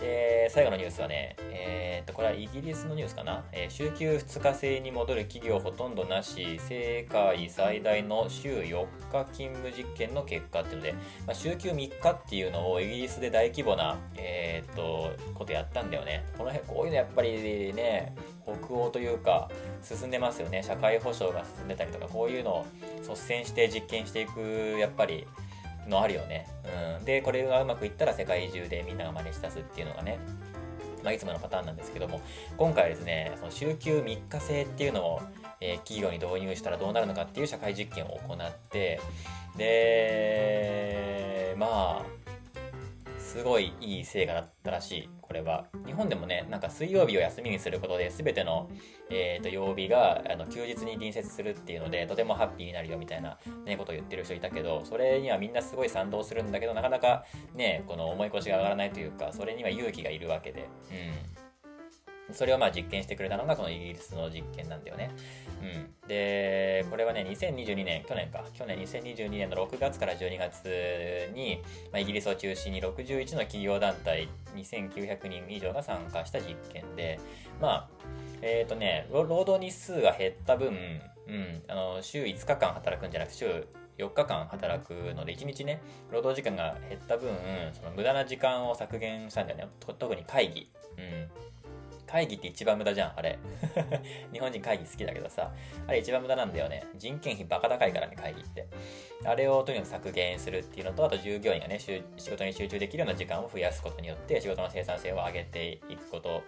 [0.00, 3.44] で、最後のニュースはね、えー、っと、これはイギリスのニュースかな。
[3.52, 10.92] えー、週休2日制に戻る企業ほとんどなし、世界最大の週4日勤務実験の結果っていうので、
[11.26, 16.24] まあ、週休3日っていうのをイギリスで大規模な、えー、っと、ことやったんだよね。
[16.36, 18.14] この辺、こういうのやっぱりね、
[18.46, 19.50] 北欧というか
[19.82, 22.66] 進んでますよね社会保障が進んでたりとかこういうのを
[23.02, 25.26] 率先して実験していくやっぱり
[25.88, 26.46] のあるよね、
[26.98, 30.18] うん、でこれがうまくいったら世界中でみんなが真似し出すっていうのがね
[31.04, 32.20] まあ、いつものパターンなんですけども
[32.56, 35.20] 今回はですねその週休3日制っていうのを、
[35.60, 39.00] えー、企業に導入したらどうなるのかっていう社会実験を行って
[39.56, 42.26] でまあ
[43.20, 45.66] すごいいい成果だったらしい、これは。
[45.84, 48.70] 日本でもね、なんか水曜日を休みにすることで、全ての、
[49.10, 60.68] えー、と曜日があの休日に隣接するっていうので、とてもハッピーになるよみたいな、ね、ことを言ってる人いたけど、それにはみんなすごい賛同するんだけど、なかなかね、この思い越しが上がらないというか、それには勇気がいるわけで。
[61.40, 61.45] うん
[62.32, 65.10] それをまあ実験してくれたのがこのイギリスの実験なんだよね。
[65.62, 66.08] うん。
[66.08, 71.62] で、これはね、2022年、去年か、去年2022年の6月から12月に、
[71.92, 77.20] まあ、イギリスを中心に61の企業団体2900人以上が参加した実験で、
[77.60, 77.88] まあ、
[78.42, 80.68] えっ、ー、とね、労働日数が減った分、
[81.28, 83.66] うん、あの週5日間働くんじゃなくて週
[83.98, 87.30] 4日間働くので1日ね労働時間が減った分
[87.72, 91.45] その無駄な時間を削減したんだよね特に会議うん
[92.06, 93.38] 会議って一番無駄じゃん、あれ。
[94.32, 95.52] 日本人会議好きだけどさ、
[95.86, 96.84] あれ一番無駄なんだよね。
[96.96, 98.66] 人件費バカ高いからね、会議って。
[99.24, 106.42] あれをとにかく削減するっていうのと、あと従業員がね、仕事に集中できるような時間を増やすことによって、仕事の生産性を上げていくことっ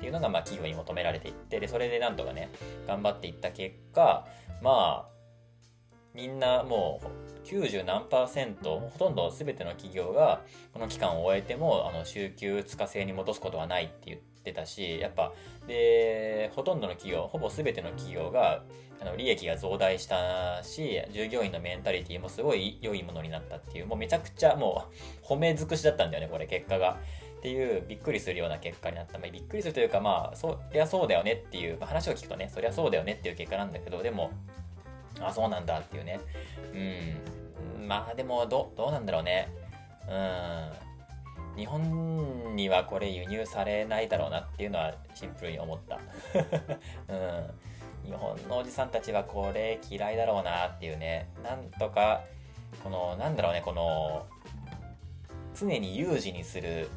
[0.00, 2.50] ていうのが、まあ企業に求められていって、で、それでなんとかね、
[2.86, 4.26] 頑張っていった結果、
[4.60, 5.18] まあ、
[6.14, 10.42] みんなもう90何パーセント、ほとんど全ての企業が
[10.72, 15.32] この期間を終えても、あの、週休2日制に戻すことはないって言ってたし、やっぱ、
[15.66, 18.62] で、ほとんどの企業、ほぼ全ての企業が、
[19.00, 24.86] あの、利益が増大したし、従業員のメンタリティもすごい良いものになったっていう、もうめちゃくちゃも
[25.22, 26.98] う褒め尽くしだったんだよね、これ、結果が。
[27.38, 29.18] っていうびっくりするような結果になった。
[29.18, 34.32] まあ、びっくりするというか、まあ、そりゃそうだよねっていう、まあ、話を聞くとね、そりゃそうだよねっていう結果なんだけど、でも、
[35.20, 36.20] あ、そうなんだっていうね。
[36.74, 37.86] うん。
[37.86, 39.48] まあでも、ど、どうなんだろうね。
[40.08, 40.87] うん。
[41.58, 45.98] 日本にはこれ輸入されないだろうなっていうのはシンプルに思った。
[47.12, 48.10] うん。
[48.10, 51.28] 日本のおじさんたちはこれ嫌いだろうなっていうね。
[51.42, 52.22] なんとか、
[52.84, 54.26] この、なんだろうね、この、
[55.54, 56.88] 常に有事にする、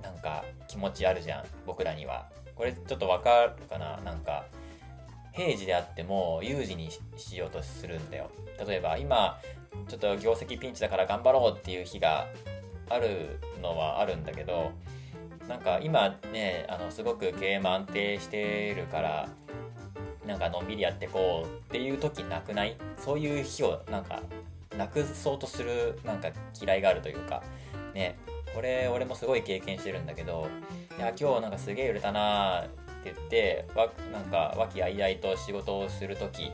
[0.00, 1.44] なんか気持ちあるじゃん。
[1.66, 2.30] 僕らには。
[2.54, 3.96] これちょっとわかるかな？
[4.04, 4.46] なんか、
[5.32, 8.30] 平時であっても有事にしようとするんだよ。
[8.64, 9.40] 例えば今、
[9.88, 12.28] ちょっと業績ピンチだから頑張ろうっていう日が
[12.88, 14.72] あるのはあるんだけど、
[15.48, 19.28] なんか今ね、あの、すごく経営も安定してるから、
[20.26, 22.76] なんかのんびりやってこうっていう時なくない？
[22.96, 24.22] そういう日をなんか
[24.78, 26.30] なくそうとするなんか
[26.60, 27.42] 嫌いがあるというか、
[27.92, 28.16] ね、
[28.54, 30.48] これ俺もすごい経験してるんだけど、
[30.96, 32.68] いや、今日なんかすげえ売れたなっ
[33.04, 36.50] て言ってわなんか和気あいあいと仕事をする時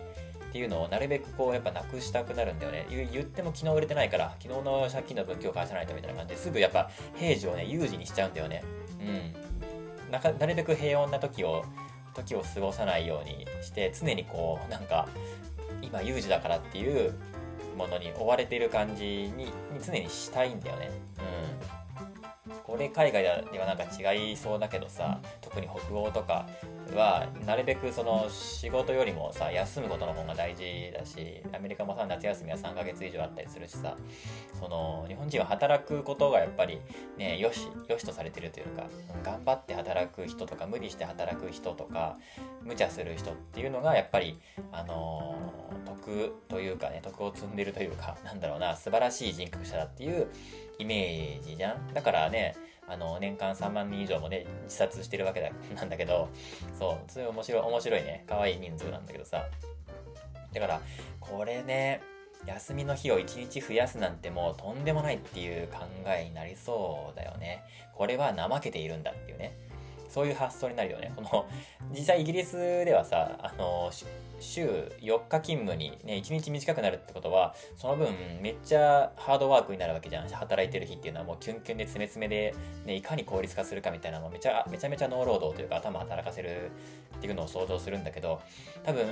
[0.50, 2.84] っていうのをなるべくこうやっぱなくしたくなるんだよね。
[2.90, 8.64] 言っても昨日売れてないから昨日の借金の分今日返さないとみたいな感じですぐやっぱ平時をね有事にしちゃうんだよね。
[9.00, 10.10] うん。
[10.10, 11.64] なかなるべく平穏な時を
[12.14, 15.06] 時を過ごさないようにして常にこうなんか
[15.82, 17.14] 今有事だからっていう
[17.78, 20.90] ものに追われてる感じにに常にしたいんだよね。
[22.48, 22.54] うん。
[22.64, 26.48] これ海外ではなんか違いそうだけどさ特に北欧とか
[26.96, 30.64] はなるべくその仕事よりもさ休むことの方が大事
[30.96, 33.96] だしアメリカもさ夏休みは3ヶ月以上あったりするしさ
[34.58, 36.78] その日本人は働くことがやっぱり
[37.16, 38.86] ねよしよしとされてるというか
[39.22, 42.18] 頑張って働く人とか無理して働く人とか
[42.62, 44.38] 無茶する人っていうのがやっぱり
[44.72, 45.36] あの
[45.86, 50.28] 得というかね得を積んでるというかなんだろうな素晴らしい人格者だっていう
[50.78, 51.92] イメージじゃん。
[51.92, 52.56] だからね
[52.90, 56.28] あの年間3万人以上もね自殺してるわけだ なんだけど
[56.76, 58.24] そうそれ面白い面白いね。
[58.26, 59.46] 可愛い人数なんだけどさ。
[60.52, 60.80] だから
[61.20, 62.00] これね
[62.44, 67.62] 休みの日を1日増やすなんてもうとんでもないっていう考えになりそうだよね。
[67.94, 69.52] これは怠けているんだっていうね。
[70.10, 71.12] そういう発想になるよね。
[71.14, 71.46] この、
[71.92, 73.90] 実際イギリスではさ、あの、
[74.40, 74.66] 週
[75.00, 78.08] 4日勤務にね、1日短くなるってことは、その分
[78.40, 80.28] めっちゃハードワークになるわけじゃん。
[80.28, 86.70] 働いてる日っていうのはもうキュンキュンで詰め詰めで、ね、いかに効率化するかみたいなのをめちゃめちゃめちゃノー労働というか頭働かせる
[87.16, 88.40] っていうのを想像するんだけど、
[88.84, 89.06] 多分、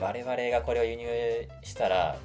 [0.00, 1.06] 我々がこれを輸入
[1.62, 2.16] したら、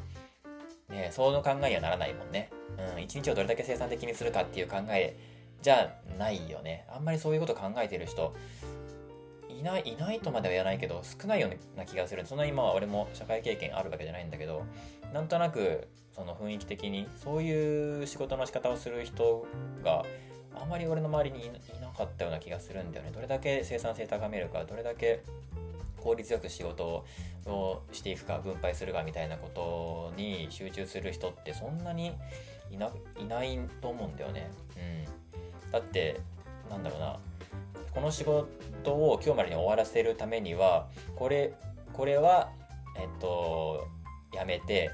[0.90, 2.50] ね、その考えにはならないもんね。
[2.96, 5.18] うん、一日をどれだけ生産的にするかっていう考え
[5.62, 6.86] じゃないよね。
[6.90, 8.36] あんまりそういうこと考えてる人、
[9.64, 12.26] いない、いないとまでは言わないけど、少ないような気がする。
[12.26, 14.66] そんな今は俺も社会経験あるわけじゃないんだけど、
[15.14, 19.48] なんとなく、その雰囲気的に、そういう仕事の仕方をする人
[19.82, 20.04] が、
[20.54, 21.50] あまり俺の周りにい
[21.82, 23.12] なかったような気がするんだよね。
[23.12, 25.24] どれだけ生産性高めるか、どれだけ
[25.98, 27.06] 効率よく仕事
[27.46, 32.12] をしていくか、分配するかみたいなことに集中する人ってそんなに
[32.70, 34.52] いないないと思うんだよね。
[34.76, 35.72] うん。
[35.72, 36.20] だって
[36.70, 37.18] なんだろうな
[37.94, 38.48] この仕事
[38.92, 41.54] を今日までに終わらせるためにはこれ
[41.94, 42.50] これは
[42.98, 43.88] えっと
[44.34, 44.92] やめて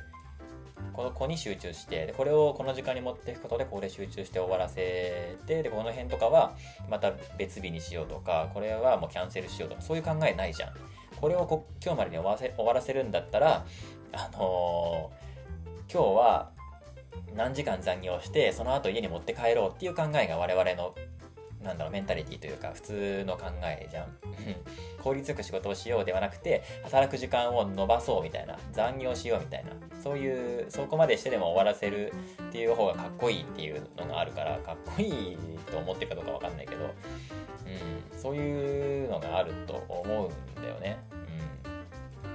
[0.93, 6.53] この子に集中してでこれをこの時間に持っていくことでこれ集中して終わらせてでこの辺とかは
[6.89, 10.73] また別日にしようとかこれはもうキャンセルしようとかそういう考えないじゃん。
[11.19, 13.65] これをこ今日までに終わらせ終わらせるんだったら
[14.13, 16.51] あのー、今日は
[17.35, 20.95] 何時間残業してその後家に持って帰ろうっていう考えが我々の
[21.63, 24.07] なんだろうメンタリティというか普通の考えじゃん。
[25.03, 32.13] 効率よく仕事をしようではなくて働く時間を延ばそうみたいな残業しようみたいなそういうそこまでしてでも終わらせる
[32.49, 35.37] っていう方がかっこいいっていうのがあるからかっこいい
[35.71, 40.99] と思ってるかどうかわかんないけど、うん、そういうのがあると思うんだよね、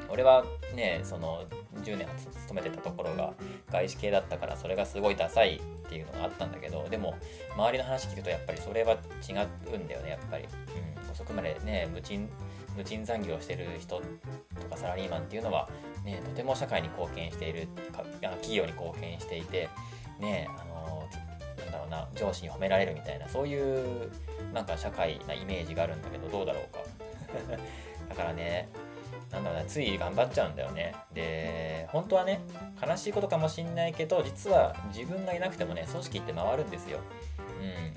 [0.08, 0.44] うん、俺は
[0.74, 1.44] ねその
[1.84, 3.34] 10年勤めてたところが
[3.70, 7.14] 外資系だったからそれがすごいダサいっていうのがあったんだけどでも
[7.56, 8.96] 周りの話聞くとやっぱりそれは違
[9.74, 12.28] うんだよねやっぱり、うん、遅くまでね無賃
[12.76, 14.00] 無賃残業してる人
[14.60, 15.68] とかサラリーマンっていうのは、
[16.04, 17.68] ね、とても社会に貢献している
[18.20, 19.68] 企業に貢献していて
[20.18, 21.08] ねあの
[21.58, 24.10] なんだろうな上司に褒められるみたいなそういう
[24.52, 26.80] なんか社会なイメージがあるんだけどどうだろうか。
[28.08, 28.68] だからね
[29.34, 30.94] なんだろうなつい頑張っちゃうんだよね。
[31.12, 32.40] で本当はね
[32.84, 37.00] 悲しいことかもしんないけど実は自分がいなくてもね組織って回るんですよ。
[37.60, 37.94] うん。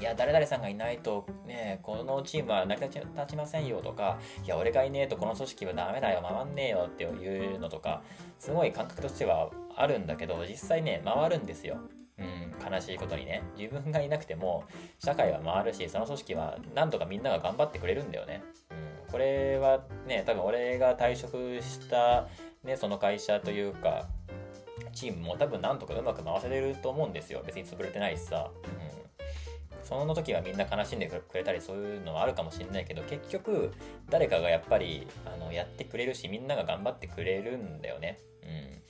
[0.00, 8.02] いや誰々さんがいないとねこのチームは成り立ちませんよとかいや俺がいねえとこの組織はダメだよ回んねえよっていうのとか
[8.38, 11.78] すごい感覚としてはあるんだけど実際ね回るんですよ。
[12.16, 13.42] うん、悲しいことにね。
[13.56, 14.64] 自分がいなくても
[14.98, 22.28] 社会は回るしその組織はなんとかみんなが頑張ってくれるんだよね、うん、これはね多分俺が退職した、
[22.64, 24.06] ね、その会社というか
[24.92, 27.42] チームも多分なんとかうまく回せれると思うんですよ。
[27.46, 33.72] 別に潰れてないしさ、うん、その時はみんな悲しんでくれたりそういうのはあるかもしれないけど結局
[34.10, 38.82] 誰かがやっぱりあのやってくれるしみんなが頑張ってくれるんだよね、うん。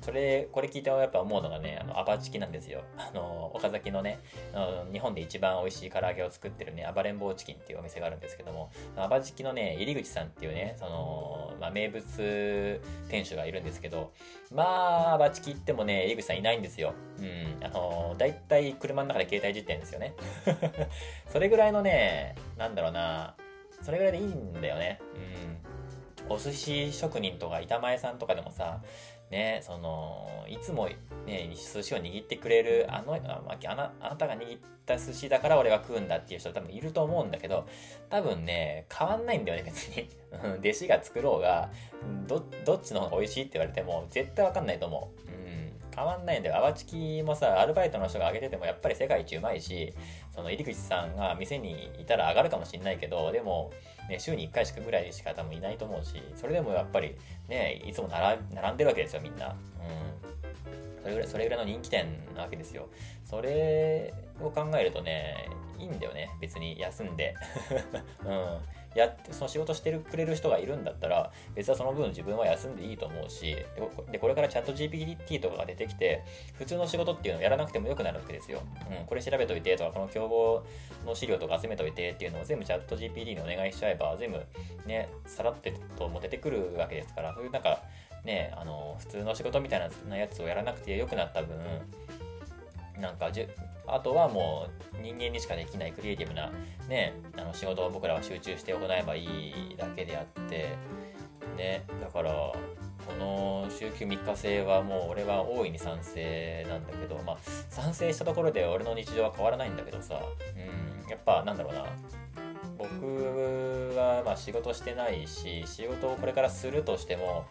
[0.00, 2.82] それ、これ聞いてやっぱ思うのがね、あの、アバチキなんですよ。
[2.96, 4.18] あの、岡崎のね、
[4.92, 14.12] 日本で一番美味しい唐揚げを作ってるね、暴れん坊チキンっていうお店があるんですけども、アバチキのね、入口さんっていうね、その、まあ、名物店主がいるんですけど、
[14.52, 16.94] まあ、アバチキ行ってもね、入口さんいないんですよ。
[17.18, 17.64] うん。
[17.64, 20.14] あの、だいたい車の中で携帯いじってんですよね。
[21.28, 23.36] それぐらいのね、なんだろうな、
[23.82, 25.00] それぐらいでいいんだよね。
[25.14, 25.56] うん。
[26.28, 28.82] お寿司職人とか板前さんとかでもさ、
[29.30, 30.88] ね、その、いつも
[31.26, 37.66] ね、寿司を握ってくれる、あの、ああなあなたが握った寿司だから俺が食うんだっていう人多分いると思うんだけど、
[38.08, 40.08] 多分ね、変わんないんだよね、別に。
[40.60, 41.70] 弟子が作ろうが、
[42.28, 45.28] ど、どっちの方が美味しいって言われても、絶対わかんないと思う。
[45.28, 45.72] うん。
[45.94, 46.56] 変わんないんだよ。
[46.58, 49.94] 泡チキもさ、アルバイトの人が揚げててもやっぱり世界一うまいし、
[50.34, 53.72] その入口さんが店にいたら上がるかもしんないけど、でも、
[54.08, 57.16] ね、週に1回しかぐらいしか多分いないと思うし、それでもやっぱり
[57.48, 59.48] ね、いつも並んでるわけですよ、みんな。
[59.48, 61.02] うん。
[61.02, 62.88] それぐらい、それぐらいの人気店なわけですよ。
[63.24, 67.34] それを考えるとね、いいんだよね、別に休んで。
[68.24, 68.58] うん。
[68.96, 73.56] やってその仕事してるくれる人がいるんだったら別はその分自分は休んでいいと思うし
[74.10, 76.24] でこれからチャット GPT とかが出てきて
[76.54, 80.64] 普通の仕事っていうのをやらなくてもよくなるわけですよ、うん、これ調べといてとかこの競合
[81.04, 84.40] の資料とか集めといてっていうのを全部チャット GPT にお願いしちゃえば全部
[84.86, 87.82] ねさらってとも出てくるわけですからそういうなんか
[88.24, 91.56] ねあの普通の仕事みたいなやつをやらなくてよくなった分
[93.00, 93.46] なんかじ
[93.86, 96.50] あとはもう人間にしかできないクリエイティブな
[96.88, 100.76] ねあの仕事を僕らは集中して行えばいいだけであって
[101.56, 107.38] ねだからこの週休3日制はもう俺は大いに賛成なんだけどまあ
[107.70, 110.20] 賛成したところで俺の日常は変わらないんだけどさ
[110.54, 111.84] うんやっぱなんだろうな。
[112.78, 117.46] 僕はま仕事してないし仕事をこれからするとしても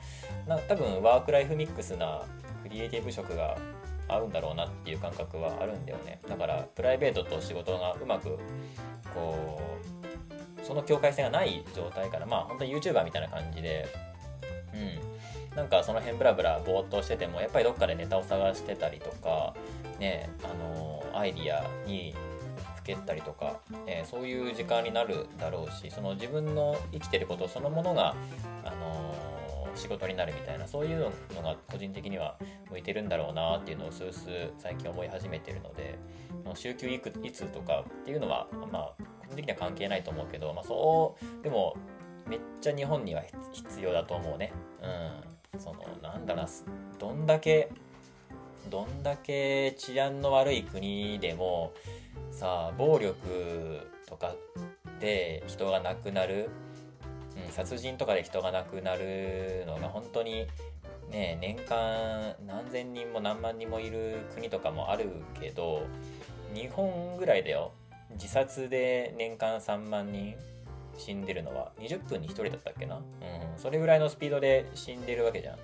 [0.48, 2.22] な多分ワークライフミックスな
[2.62, 3.58] クリエイティブ職が
[4.08, 6.20] 合うんだろうなっていう感覚はあるんだよね。
[6.28, 8.38] だからプライベートと仕事がうまく
[9.14, 9.62] こ
[10.62, 13.88] うその境界線がない状態からまあ本当に YouTuber みたいな感じで
[14.74, 15.16] うん。
[15.56, 19.54] なんかその辺ブラブラぼーっとしててもやっぱりどっかでネタを探してたりとか
[20.00, 22.14] ねあのアイディアに
[22.76, 28.16] ふけったりとか、ね、そういう時間になるだろうしその自分の生きてることそのものが
[28.66, 29.16] あの
[29.76, 32.38] 仕事になるみたいなそういうのが個人的には
[32.70, 34.14] 向いてるんだろうなっていうのを数々
[34.58, 35.98] 最近思い始めてるので
[36.54, 41.76] 週休いくいつとかっていうのはまあ個人的には関係ないと思うけど、まあ、そうでも
[42.28, 44.52] めっちゃ日本には必要だと思うね。
[44.82, 45.36] うん。
[45.60, 46.50] そのなんだろうな
[47.00, 47.70] どんだけ
[48.70, 51.74] どんだけ治安の悪い国でも
[52.32, 54.36] さあ暴力とか
[55.00, 56.50] で人が亡くなる
[57.36, 60.48] うん、殺人とかで人が亡くなるのが本当に
[61.12, 65.10] ね年間何千人も何万人もいる国とかもある
[65.40, 65.86] けど
[66.54, 67.72] 日本ぐらいだよ。
[68.12, 70.36] 自殺で年間3万人
[70.98, 71.72] 死んでるのは。
[71.80, 73.04] 20分に1人だったっけな、うん、
[73.58, 75.58] それぐらいのスピードで死んでるわけじゃん。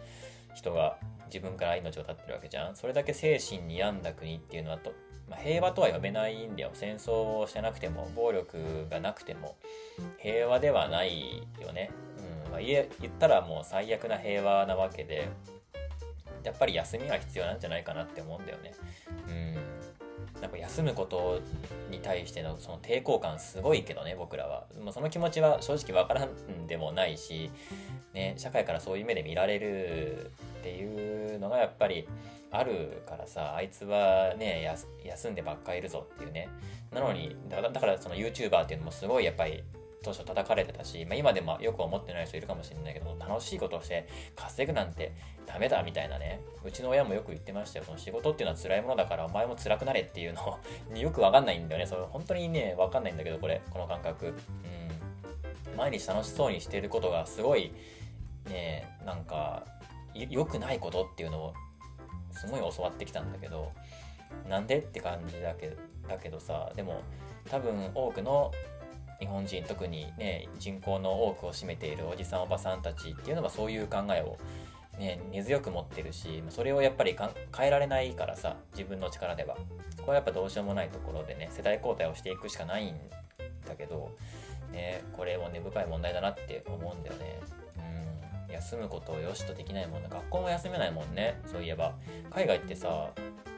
[0.53, 0.97] 人が
[1.27, 2.75] 自分から命を絶ってるわけじゃん。
[2.75, 4.91] それだけ精神に病んだ国っていうのはと
[5.29, 6.71] まあ、平和とは呼べないんだよ。
[6.73, 9.55] 戦争をしてなくても暴力がなくても
[10.17, 11.91] 平和ではないよね、
[12.45, 12.51] うん。
[12.51, 12.87] まあ、言っ
[13.19, 15.29] たらもう最悪な平和なわけで
[16.43, 18.73] やっぱり休みが必要なんじゃないかなって思うんだよね。
[19.27, 19.70] うん。
[20.41, 21.39] なんか休むこと
[21.89, 27.51] に対してのその抵抗感すごいけどね僕らは、ま、その気持ちは正直わからんでもないし、
[28.13, 32.07] ね、社会からそういう目で見られるっていうのがやっぱり
[32.49, 34.67] あるからさあいつはね
[35.05, 36.49] 休んでばっかいるぞっていうね。
[36.91, 39.63] なのにだだからその YouTuber っていうのもすごいやっぱり
[40.03, 45.13] 当初叩かれてたし、まあ、今でもよく思ってない人いるかもしれないけど楽しいことをして稼ぐなんて
[45.45, 47.85] ダメだみたいなねうちの親もよく言ってましたよ。
[47.85, 50.59] その仕事っていうのは辛いものだからお前も辛くなれっていうの
[50.91, 51.85] に よくわかんないんだよね。
[51.85, 54.27] それ本当にねわかんないんだけどこれこの感覚。
[54.27, 55.77] うん。
[55.77, 57.73] 毎日楽しそうにしてることがすごい
[58.47, 59.65] ねなんか
[60.13, 61.53] 良くないことっていうのを
[62.31, 63.71] すごい教わってきたんだけど
[64.49, 65.77] なんでって感じだけ
[66.07, 67.01] だけどさでも
[67.49, 68.51] 多分多くの
[69.21, 74.37] 日本人特にね人口の多くを占めているおじさんおばさんたちっていうのはそういう考えを、
[74.99, 79.55] ね、根強く持ってるしそれをやっぱり変えられないからさ自分の力では。
[80.01, 82.95] ここはやっぱどうしようもないところでね世代交代をしていくしかないん
[83.67, 84.09] だけど、
[84.71, 87.39] ね、これも根深い問題だなって思うんだよね。
[88.47, 88.53] うん。
[88.53, 90.07] 休むことをよしとできないもんね。
[90.09, 91.39] 学校も休めないもんね。
[91.45, 91.93] そういえば。
[92.31, 93.11] 海外ってさ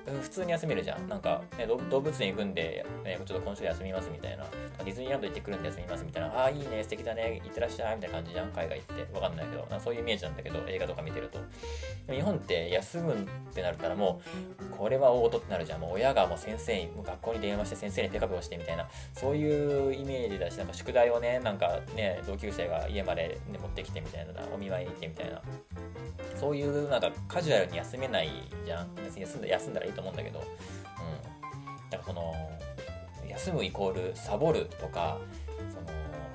[0.05, 1.07] 普通に休めるじゃん。
[1.07, 4.45] なんか、ね、動物園行くんで、ね、ちょっと今週休みますみたいな。
[4.83, 6.29] ディズニーランド行ってくるんで休みますみたいな。
[6.29, 8.49] ああ、いいね、素敵だね、行ってらっしゃいみたいな感じじゃん。
[8.49, 9.13] 海外行って。
[9.13, 11.39] わかんないけど、そういうイメージなんだけど、映画とか見てると。
[12.11, 13.17] 日本って休むっ
[13.53, 14.21] てなったらも
[14.61, 15.79] う、これは大事ってなるじゃん。
[15.79, 25.41] もう親がもう先生に、もう学校に電話して先生に手紙をしてみたいな、そういうイメージだし、なんか宿題をね、なんかね、同級生が家まで、ね、持ってきてみたいな、お見舞いに行ってみたいな。
[26.35, 28.29] そういうなんかカジュアルに休めない
[28.65, 28.95] じゃん。
[28.95, 30.47] 別に休んだ休んだらいいと思うんだけど、だか
[31.97, 32.33] らその
[33.29, 35.17] 休むイコールサボるとか
[35.69, 35.87] その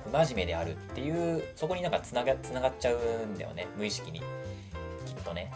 [0.05, 3.67] 不真面目であるっていうそこになんかつながつながっちゃうんだよね。
[3.77, 4.21] 無意識に。
[5.05, 5.51] きっとね、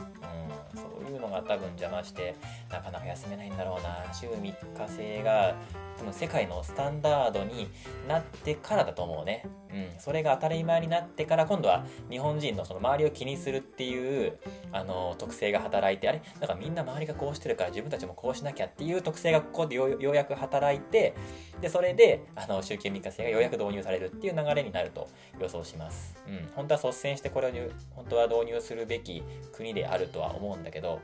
[0.74, 2.36] うん、そういうのが多分邪魔して
[2.72, 4.12] なかなか休めないんだろうな。
[4.14, 5.56] 週3日制が
[5.98, 7.70] 多分世界のスタンダードに
[8.08, 9.46] なってからだと思うね。
[9.72, 10.00] うん。
[10.00, 14.38] それが当たり前になってから今度は日本人のその周りを気にするっていう
[14.72, 16.22] あの特性が働いて、あれ？
[16.40, 21.14] なんかみんな周りがこうしてるから自分たちもこうしなきゃっていう特性がここでようやく働いて、
[21.62, 26.16] で、それであの週休3日制がようやく導入されるっていう流れになると予想します。
[26.28, 26.50] うん。
[26.56, 27.52] 本当は率先してこれを
[27.96, 31.02] 本当は導入するべき国であるとは思うんだけど、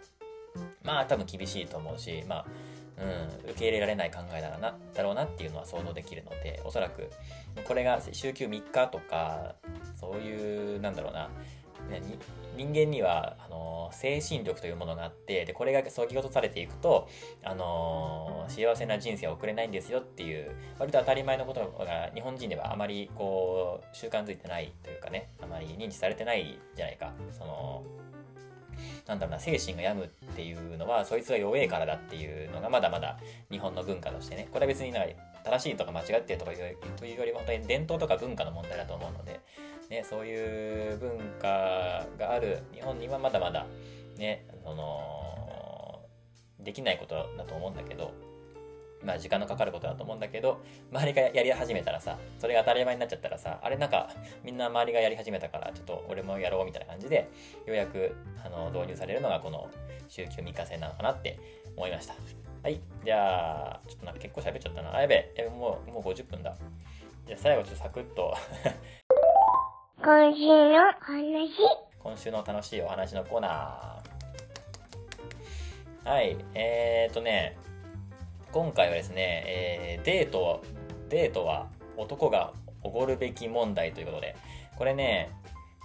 [0.84, 2.46] まあ多分厳しいと思うし、まあ
[3.02, 7.10] うん、受け入れられない考えだなだろうなっていうのは想像できるのでおそらく
[7.66, 9.56] これが週休3日とか
[10.00, 11.30] そういうなんだろうな
[12.58, 17.08] 人間にはあの精神力というものがあってでこれがそぎ落とされていくと
[17.44, 27.14] あの幸せな人生を送れないんですよっていう割と当たり前のことが日本人ではあまりこう習慣づいてないというかねあまり認知されてないじゃないか。
[27.32, 27.84] その
[29.08, 33.18] なんだろうな、精神が病むっていうのは、そいつが弱えからだっていうのがまだまだ
[33.52, 36.52] 日本の文化としてね、これは別になんか正しいとか間違ってるとか
[36.98, 39.40] というよりも本当に伝統とか文化の問題だと思うので、
[39.90, 43.66] ね、そういう文化がある日本にはまだまだ
[44.18, 46.02] ね、その、
[46.60, 48.14] できないことだと思うんだけど、
[49.04, 54.10] まあ時間のかかることだと思うんだけど、周りがやり始めたらさ、それが当たり前になっちゃったらさ、あれなんか
[54.44, 57.30] みんな周りがやり始めたから、ちょっと俺もやろうみたいな感じで、
[57.66, 59.70] ようやくあの導入されるのがこの
[60.08, 61.40] 週休3日制なのかなって
[61.76, 62.16] 思いました。
[62.62, 62.82] はい。
[63.06, 64.94] じゃあ、ちょっとなんか結構喋っちゃったな。
[64.94, 65.48] あ、やべえ。
[65.50, 66.56] もう、もう50分だ。
[67.26, 68.36] じゃあ最後ちょっとサクッと
[70.04, 71.52] 今週の話。
[72.00, 76.10] 今週の楽しいお話のコーナー。
[76.10, 76.38] はい。
[76.54, 77.58] えーとね、
[78.52, 80.64] 今回はですね、えー、デート、
[81.10, 84.36] デートは男がおごるべき問題ということで、
[84.76, 85.32] これね、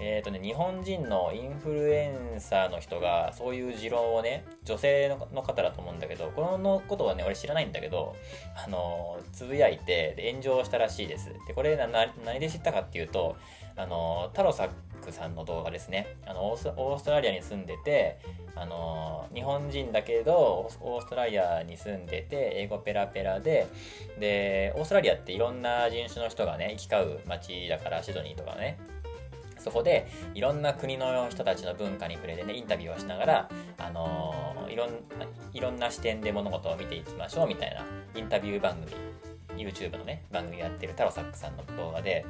[0.00, 8.16] えっ、ー、とね、日本人のインフルエンサーの人がそういう持論をね、女性の方だと思うんだけど、このことはね、俺知らないんだけど、
[8.66, 11.32] あの、つぶやいて炎上したらしいです。
[11.46, 13.36] で、これ何で知ったかっていうと、
[13.76, 14.70] あの、タロサッ
[15.04, 16.16] クさんの動画ですね。
[16.26, 18.18] あの、オーストラリアに住んでて、
[18.56, 23.66] あの、日本人だけど、オーストラリアに住んでて、英語ペラペラで、
[24.18, 28.78] で、オーストラリアっていろんな人種の人がね、行き交う街だから、シドニーとかね、
[29.58, 34.90] そこでいろんな国の人たちの文化に触れてねインタビューをしながら、あの、いろん
[35.54, 37.84] いろんな視点で物事を見ていきましょうみたいな
[38.14, 38.92] インタビュー番組
[39.56, 42.24] YouTube のね番組やってるタロサックさんの動画で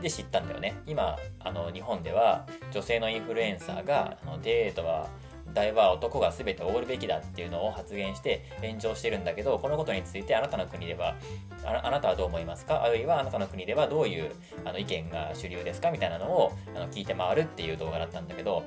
[0.00, 0.74] で知ったんだよね。
[0.86, 5.08] 今あの日本では女性のインフルエンサーがあのデートは
[5.52, 11.16] 大は男が全ておごるべきだっていうのを発言して炎上してるんだけどこのことについてあなたの国では
[11.64, 12.82] あなたはどう思いますか？
[12.82, 14.32] あるいはあなたの国ではどういう
[14.64, 15.90] あの意見が主流ですか？
[15.90, 18.64] みたいなのをあの聞いて回るっていう動画だったんだけど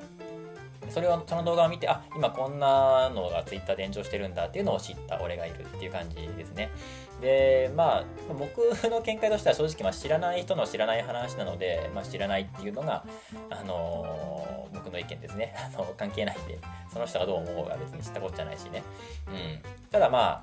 [0.90, 6.70] それをその動画を見てあ今こんなのが Twitter で炎上してるんだっていうのを知った俺がいるっていう感じですね。
[7.20, 8.58] でまあ僕
[8.90, 13.04] の見解としては正直、まあ、知らない人の知らない話なので、まあ、知らないっていうのが、
[13.50, 15.54] あのー、僕の意見ですね。
[15.74, 16.58] あの関係ないんで。
[16.92, 18.82] その人がどう思うが別に知ったことじゃないしね、
[19.26, 20.40] うん、ただま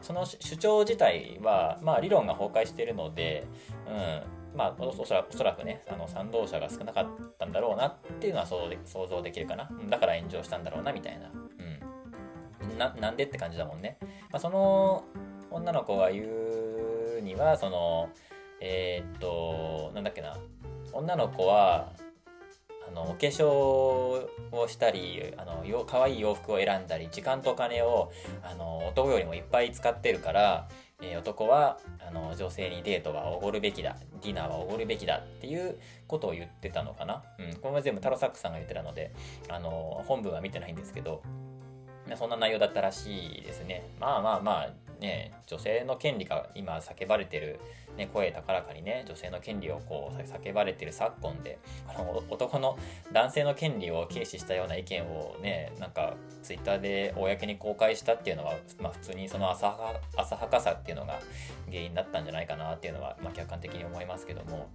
[0.00, 3.46] その主張自体は、まあ、理論が崩壊しているので、
[3.88, 4.41] うん。
[4.54, 7.06] まあ、おそらおそらくねあの賛同者が少なかっ
[7.38, 9.70] たんだろうなっていうのは想像できるかな。
[9.88, 11.30] だから炎上したんだろうなみたいな,、
[12.70, 13.98] うん、ななんでって感じだもんね、
[14.30, 15.04] まあ、その
[15.50, 18.10] 女の子が言うにはその
[18.60, 20.36] えー、っとなんだっけな。
[20.92, 21.88] 女の子は
[22.86, 24.28] あのお化粧を
[24.68, 30.68] したりあのよ可愛い洋服を選んだり時間とお金をあの男よりもいっぱい使ってるから
[31.02, 39.12] えー、男はあの女性にデートはおごるべきだディナーはおごるべきだっていうことを言ってたのかな、うん、これは全部タロサックさんが言ってたので
[39.48, 41.22] あの本文は見てないんですけど
[42.16, 43.88] そんな内容だったらしいですね。
[44.00, 47.60] まあまあまあね女性の権利が今叫ばれてる
[47.96, 52.78] ね、声高らかにね女性の権利をこう叫ばれてる昨今でこの男の
[53.12, 61.20] 男性の権利を軽視したような意見をねなんかツイッターで公に公開したっていうのは、まあ、普通にその浅は浅はかさっていうのが
[61.66, 64.70] 原因だったんじゃないかなっていうのは、まあ、客観的に思いますけども。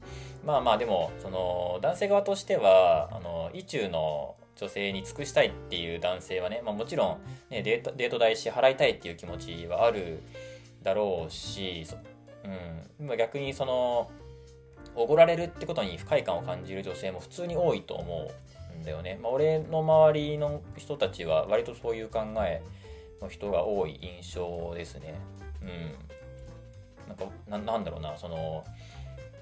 [0.46, 10.22] まあまあでもその男性側としてはあの意中の女性に尽くしたいっていう男性はね、まあ、もちろん、ね、デートデート代支払いたいっていう気持ちはある
[10.84, 11.86] だろうし
[13.00, 14.12] うん、逆にその
[14.96, 18.32] おごられるってことに不快感を感じる女性も普通に多いと思
[18.76, 19.20] うんだよね。
[19.22, 22.62] まあ、俺の周りの人たちは割とそういう考え
[23.22, 25.16] の人が多い印象ですね。
[25.62, 26.08] うん。
[27.08, 28.66] なんかなんだろうなその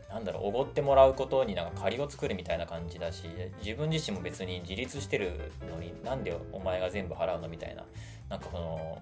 [0.10, 3.28] なんだろうおごってもらうことになんか借りを作るみたいな感じだし
[3.64, 7.84] 自分自身も別に自立してるのになんでお前が全部払うのみたいな
[8.30, 9.01] なんかこの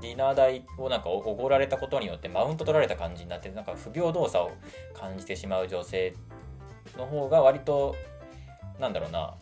[0.00, 4.52] ディナー代をなんかおごられたことによってマウント取られた感じになってなんか不平等さを
[4.94, 6.14] 感じてしまう女性
[6.96, 7.94] の方が割と
[8.78, 9.34] なんだろうな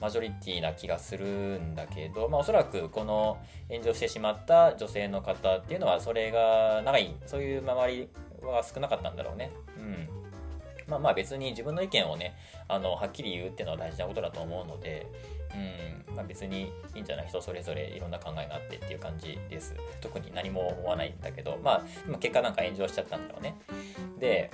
[0.00, 3.38] マジョリティな気がするんだけど、まあ、おそらくこの
[3.70, 8.08] 炎上してしまった女性の方っていうのはそれが長いそういう周り
[8.42, 9.52] は少なかったんだろうね。
[9.78, 10.08] うん
[10.88, 12.34] まあまあ別に自分の意見をね
[12.68, 15.06] あのはっきり言うっていうのは大事なことだと思うので、
[15.54, 16.14] うん。
[16.16, 17.28] まあ、別にいいんじゃない？
[17.28, 19.74] 人それぞれいろんな考えがあってっていう感じです。
[20.00, 21.58] 特に何も思わないんだけど。
[21.62, 23.54] まあ結果なんか炎上しちゃったんだろうね。
[24.18, 24.50] で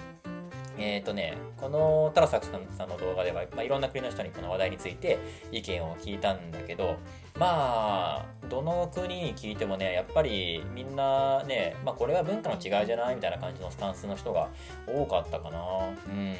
[0.80, 5.18] えっ、ー、とね、このタラサクさんの動画では、まあ、いろんな国の人にこの話題について
[5.50, 6.98] 意見を聞いたんだけど、
[7.36, 14.50] まあ、どの国に聞いてもね、やっぱりみんなね、まあこれは文化の違いじゃないみたいな感じのスタンスの人が
[14.86, 15.58] 多かったかな。
[16.06, 16.36] うん。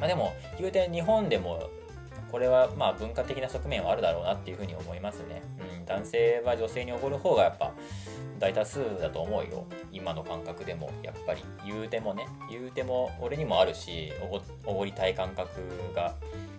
[0.00, 1.70] まあでも、言うて日本でも
[2.30, 5.42] これはまあ文化的な側面はあるだろうなっていうふうに思いますね。
[5.78, 7.72] うん、男性は女性におごる方がやっぱ
[8.38, 9.64] 大多数だと思うよ。
[9.92, 14.12] 今の感覚でもやっぱり言うてもね、言うても俺にもあるし、
[14.64, 15.60] おごりたい感覚
[15.94, 16.14] が、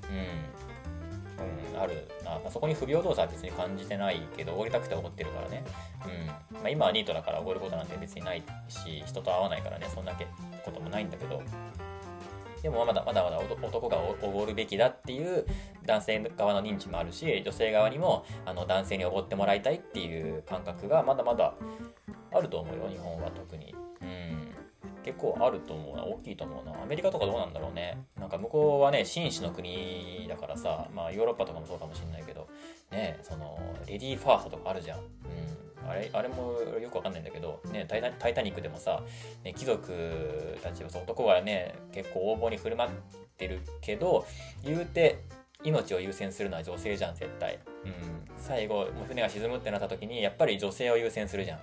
[0.09, 2.32] うん、うん、あるな。
[2.32, 5.63] まあ、そこに不平等さは別に感じてないけど、おごりたくておごってるからね。
[6.05, 6.28] うん。
[6.28, 10.13] まあ、今はニートだからおごることなんて別にないし、人と会わないからね、そんな
[10.63, 11.41] こともないんだけど、
[12.62, 15.45] でもまだまだまだ男がおごるべきだっていう
[15.86, 21.53] 男性側の認知もあるし女性側にもあの男性におごってもらいたいっていう感覚がまだまだ
[22.34, 23.74] あると思うよ日本は特に。
[24.01, 24.53] うん。
[25.03, 26.03] 結構あると思うな。
[26.03, 26.84] 大きいと思うな。
[26.84, 27.97] アメリカとかどうなんだろうね。
[28.20, 32.47] なんか向こうはね紳士の国だからさまあヨーロッパとかもそうかもしんないけど
[32.91, 34.99] ねそのレディーファーストとかあるじゃん。
[34.99, 35.05] うん。
[35.89, 39.03] あれあれもよくわかんないんだけど、ね、タイタイタニックでもさ、
[39.43, 42.91] ね、貴族たちは男はね結構横暴に振る舞っ
[43.38, 44.25] てるけど
[44.65, 45.23] 言うて
[45.63, 47.91] 命を優先するのは女性じゃん絶対、うん、
[48.38, 51.59] 最後船が沈むってなった時にやっぱり女性を優先するじゃん。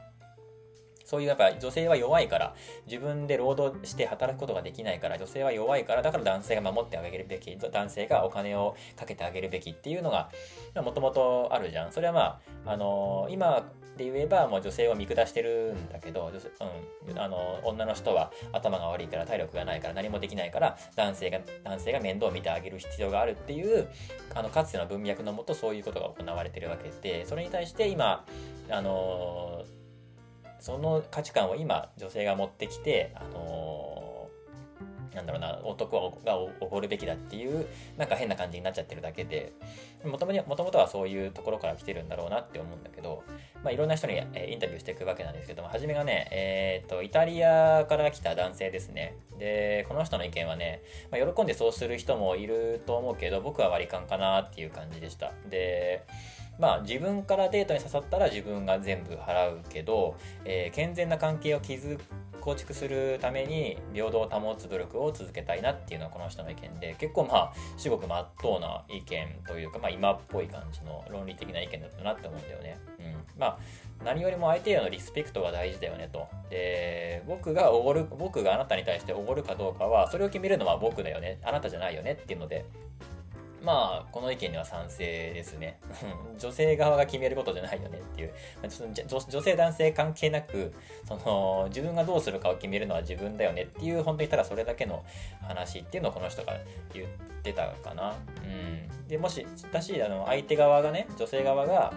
[1.05, 2.55] そういうやっぱ女性は弱いから
[2.87, 10.31] 自分で労働して働くことができないから女性は弱いからだから男性が守ってあげるべき男性がお金をかけてあげるべきっていうのが
[10.77, 11.93] もともとあるじゃん。
[11.93, 12.21] それはま
[12.67, 13.65] ああの今
[13.97, 16.33] で言えばもう女性を見下してるんだけど、
[17.09, 23.89] うん、あの女の人は頭が悪いから体力がないから何もできないから男性が男性が面倒を見てあげる必要があるっていう
[24.35, 28.27] あのかつての文脈のもとそういうことが行われてるわけでそれに対して今
[28.69, 29.65] あの
[30.65, 34.31] その価値観を今女性が持ってきて、あの
[35.15, 37.67] なんだろうな男がおごるべきだっていう
[37.99, 39.53] なんか変な感じになっちゃってるだけで
[40.07, 43.25] もともとはそういうところから来てるんだろうなって思うんだけど、
[43.63, 49.15] まあ、いろんな人に、えインタビューしていくわけなんですけども初めがね、えーと、イタリアから来た男性ですね。
[49.39, 55.33] でこの人の意見はね、まあ、喜んでそうする人もいると思うけど僕は割り勘かなっていう感じでした。
[55.51, 56.05] で
[56.59, 61.99] まあ自分からデートに誘ったら自分が全部払うけど、えー、健全な関係を築
[62.41, 72.79] 構築するために平等を保つ努力を続けたいなっていうのはこの人の意見で結構まあ至極まっとうな意見というか、まあ、今っぽい感じの論理的な意見だったなって思うんだよね。
[72.99, 73.59] うん、まあ
[74.05, 76.29] 何よりも相手へのリスペクトが大事だよねと。
[76.51, 81.39] で、僕がおごる、僕があなたに対しておごるかどうかは、それを決めるのは僕だよね。
[81.43, 82.67] あなたじゃないよねっていうので、
[83.65, 85.79] まあ、この意見には賛成ですね。
[86.39, 88.33] 女性側が決めることじゃないよねっていう。
[89.29, 90.73] 女性男性関係なく、
[91.09, 95.05] その、自分がどうするかを決めるのは自分だよねっていう、本当にただそれだけの
[95.43, 96.53] 話っていうのをこの人が
[96.93, 97.07] 言っ
[97.43, 98.15] てたかな。
[98.43, 99.09] うん。
[99.09, 101.95] で、もし、だし、あの、相手側がね、女性側が、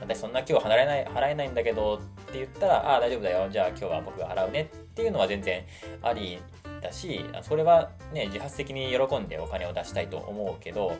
[0.00, 1.98] 私そんな今日払えない、払えないんだけどっ
[2.32, 3.48] て言ったら、ああ、大丈夫だよ。
[3.50, 5.64] じゃあ今日は僕が払うねっていうのは全然
[6.02, 6.40] あり
[6.82, 10.98] だしそれはね自発的に喜んでお金を出したいと思うけど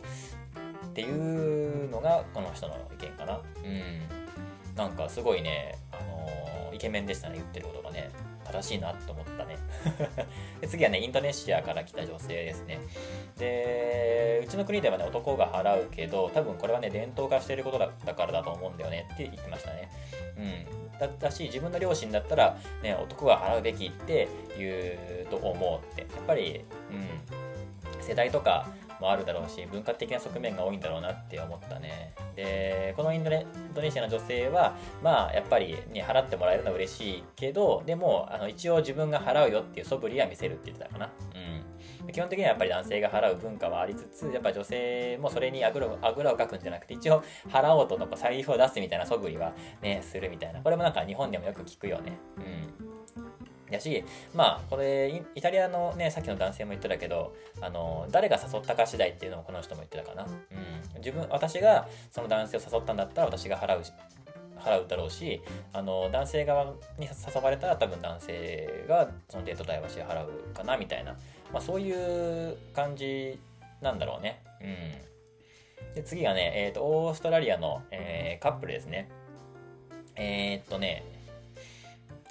[0.87, 3.39] っていうのがこの人の意見かな。
[3.63, 4.75] うん。
[4.75, 8.09] なんかすごいねあのー、イケメンでしたね言ってることがね。
[8.43, 9.57] 正しいなと思ったね。
[10.61, 12.79] で次はねインドネシアから来た女性ですね。
[13.37, 19.89] でうちの国ではね男が払うけど多分これはね伝統化していることだからだと思うんだよねって言ってましたね。
[20.37, 20.82] うん。
[20.99, 24.27] だったし自分の両親だったら、ね、男が払うべきって
[24.57, 24.69] 言
[25.23, 26.01] うと思うって。
[26.01, 28.67] やっぱり、うん、世代とか
[28.99, 32.13] もあるだろうし文化的な側面が多いんだろうなって思ったね。
[32.35, 33.45] でこのインドネ
[33.91, 41.09] シアの女性はまあやっぱり、ね、払ってもらえるのは嬉しいけどでもあの一応自分が払うよっていう素振りは見せるって言ってたかな。
[42.11, 50.61] 基本的にはやっぱり男性が払う文化はありつつやっぱ女性もそれにあぐらあぐらをかくんじゃなくて一応払おうとの財布を出すみたいな素振りはねするみたいな。
[50.61, 52.17] これもなんか日本でもよく聞くよね。
[52.37, 52.93] うん。
[53.73, 63.83] やしまあこれイタリアのねさっきの男性も言ってたけどあの誰が誘ったか次第っていうのもこの人も言ってたかな、うん、自分私がその男性を誘ったんだったら私が払う
[64.59, 65.41] 払うだろうし
[65.73, 66.65] あの男性側
[66.97, 71.15] に誘われたら多分男性がそのデート代は支払うかなみたいな。
[71.53, 73.39] まあ、そういう感じ
[73.81, 74.41] なんだろうね。
[74.61, 75.93] うん。
[75.93, 79.09] で、次がね、えっ、ー、と、オーストラリアの、えー、カップルですね。
[80.15, 81.03] えー、っとね、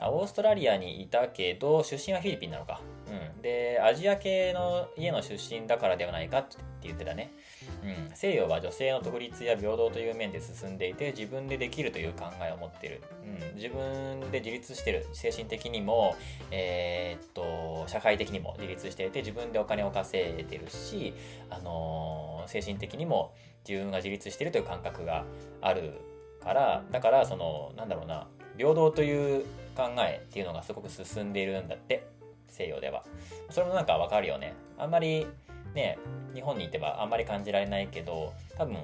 [0.00, 2.80] オーストラリアにいたけど、出身はフィリピンなのか。
[3.06, 3.42] うん。
[3.42, 7.32] で、アジア系の家の出身だからではないかって言ってたね。
[7.82, 15.06] うん、西洋は女性の独立や平等という面で進んでいて自分でできるという考えを持ってる、うん、自分で自立してる。
[15.12, 16.16] 精神的にも、
[16.50, 21.14] えー、っと社会的にも自立していて自分でお金を稼いでるし、
[21.50, 23.34] あのー、精神的にも
[23.68, 25.24] 自分が自立してるという感覚が
[25.60, 26.00] ある
[26.42, 29.44] からだからそのなんだろうな平等という
[29.76, 32.06] 考えっていうのがすごく進んでいるんだって。
[32.52, 33.02] 西洋では。
[33.50, 34.54] それもなんかわかるよね。
[34.78, 35.26] あんまり
[35.74, 35.98] ね
[36.34, 38.76] 日本にいてはあんまり感じられないけど多分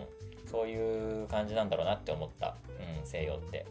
[0.51, 2.57] そういう感じなんだろうなって思った、
[3.01, 3.67] うん、西洋って。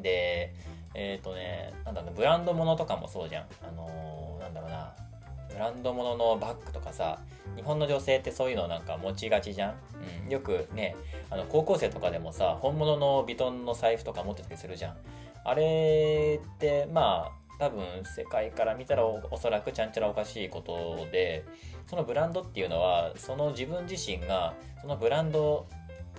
[0.00, 0.54] で
[0.94, 3.46] えっ、ー、とねなんだろうブランド物とかもそうじゃん。
[3.62, 4.94] あのー、なんだろうな。
[5.50, 7.18] ブランド物のバッグとかさ
[7.56, 9.74] 日本の女性ってそういうのなんか持ちがちじゃん、
[10.26, 10.94] うん、よくね
[11.30, 14.96] あの高校生とかでもさ本物のヴィトンの財布とか持ってたりするじゃん。
[15.44, 21.44] あれってまあ多分世界から見たらおそらくちゃんちゃらおかしいことで
[21.86, 25.66] そのブランドっていうのはその自分自身がそのブランド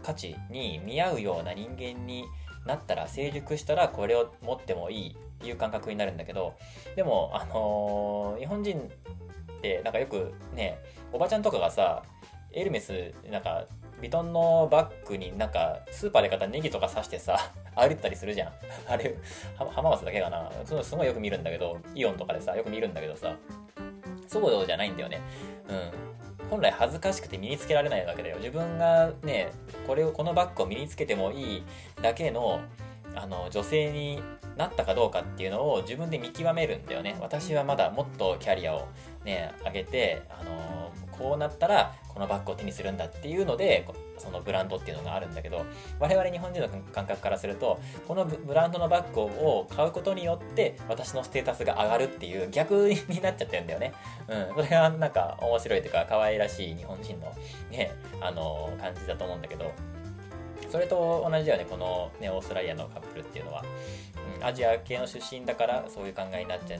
[0.03, 2.25] 価値に見合うような人間に
[2.65, 6.55] なったら成熟したらこれを持ってもいいっていう感覚になるんだけど
[6.95, 10.79] でもあのー、日本人ってなんかよくね
[11.13, 12.03] おばちゃんとかがさ
[12.51, 13.65] エルメスなんか
[14.01, 18.53] ヴィトンのバッグになんかスーパーで買ったネギとか刺してさ 歩いたりするじゃん。
[18.87, 19.15] あれ
[19.57, 20.51] 浜松だけかな。
[20.65, 23.35] そのすごいよく見るんだけどイオンとかでさよく見るんだけどさ。
[24.27, 25.21] そうじゃないんだよね。
[25.67, 26.49] うん。
[26.49, 28.37] 本来恥ずかしくて身につけられないわけだよ。
[28.37, 29.51] 自分がね
[29.85, 31.63] これをこのバッグを身につけてもいい
[32.01, 32.61] だけの
[33.15, 34.21] あの女性に
[34.55, 37.17] なったかどうかっていうのを自分で見極めるんだよね。
[37.21, 38.87] 私はまだもっとキャリアを
[39.25, 43.85] ね上げてあのこうなったらこのバッグを手にするんだっていうので
[44.17, 45.65] そのブランドっていうのがあるんだけど
[45.99, 53.93] 我々日本人の感覚からするとこのブランドのバッグを買うことによって私のステータスが上がるっていう逆になっちゃってるんだよね。
[54.27, 57.33] うん、それがなんか面白いというか可愛らしい日本人の
[57.69, 57.91] ね
[58.21, 59.71] あの感じだと思うんだけど
[60.69, 63.63] それと同じだよねこのねオーストラリアのカップルっていうのは。
[64.41, 66.79] アジア系の出身だからそういう考えになっちゃう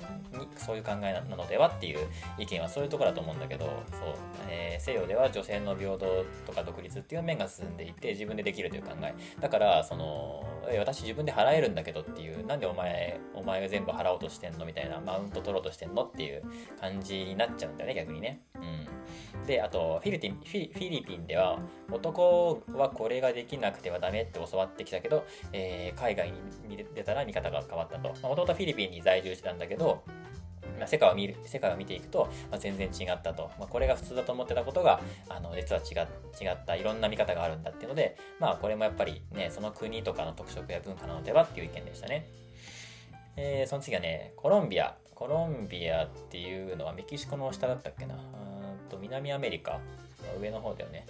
[0.56, 2.08] そういう考えなのではっていう
[2.38, 4.14] 意見はそういうところだと思うんだけどそう、
[4.50, 9.14] えー、西洋では女性の平等とか独立っていう面が進んでいて自分でできるという考え。
[9.40, 10.46] だからその
[10.80, 14.66] 私自分で払えるんだけどっていうなんでお前お前が全部払おうとしてんの？
[14.66, 16.04] みたいなマウント取ろうとしてんの？
[16.04, 16.44] っていう
[16.80, 18.42] 感じになっちゃうんだよね逆にね。
[18.56, 21.60] うん、であとフィリピンフィリピンでは
[21.92, 26.32] 男はこれができなくてはダメって教わってきたけど、えー、海外
[26.68, 28.10] に出たら見方が変わったと。
[28.10, 30.04] もともとフィリピンに在住してたんだけど
[30.80, 36.08] まあ、世界を見る世界を見ていくと、まあ、全然違ったと、まあ、これが普通だと思ってたことがあの実は違
[36.44, 42.28] 違ったいろんな見方があるんだっていうので、まあ、これもやっぱりねその国とかの特色や文化なのではっていう意見でしたね。
[43.36, 48.16] えー、その次はねコロンビアコロンビアっていうのはメキシコの下だったっけな
[48.90, 49.80] と南アメリカ
[50.40, 51.06] 上の方だよね。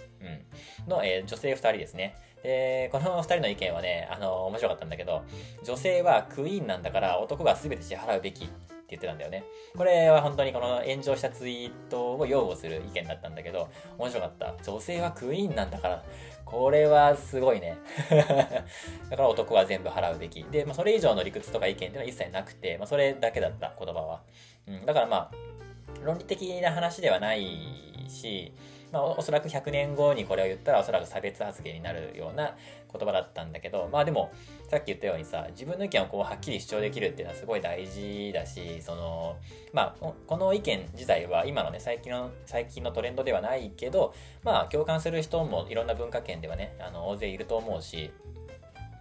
[0.86, 0.88] うん。
[0.88, 2.16] の、えー、女性2人ですね。
[2.42, 5.22] で、この2人の意見はね、あの、面白かったんだけど、
[5.64, 8.54] 女性はクイーンなんだから男が全て支払うべきって
[8.90, 9.44] 言ってたんだよね。
[9.76, 13.68] これは本当にこの炎上したツイートを擁護する意見だったんだけど、
[13.98, 14.54] 面白かった。
[14.64, 16.04] 女性はクイーンなんだから、
[16.44, 17.76] これはすごいね。
[19.10, 20.42] だから男は全部払うべき。
[20.44, 24.22] で、まあ、それ以上の理屈とか意見っていうのは一切なくて、まあ、それだけだった言葉は。
[24.66, 28.52] うん、だからまあ、論理的な話ではないし、
[28.92, 32.56] まあ、おそらく100年後にこれを言ったらおそらく差別発言になるような
[32.92, 34.32] 言葉だったんだけど、まあでも、
[34.68, 39.36] さっき言ったようにさ、自分の意見をこうはっきり主張できるっていうのはすごい大事だし、その、
[39.72, 48.10] まあ、この意見自体は今のね、最近の、最近のトレンドではないけど、まあ、共感する人もいろんな文化圏ではね、あの、大勢いると思うし、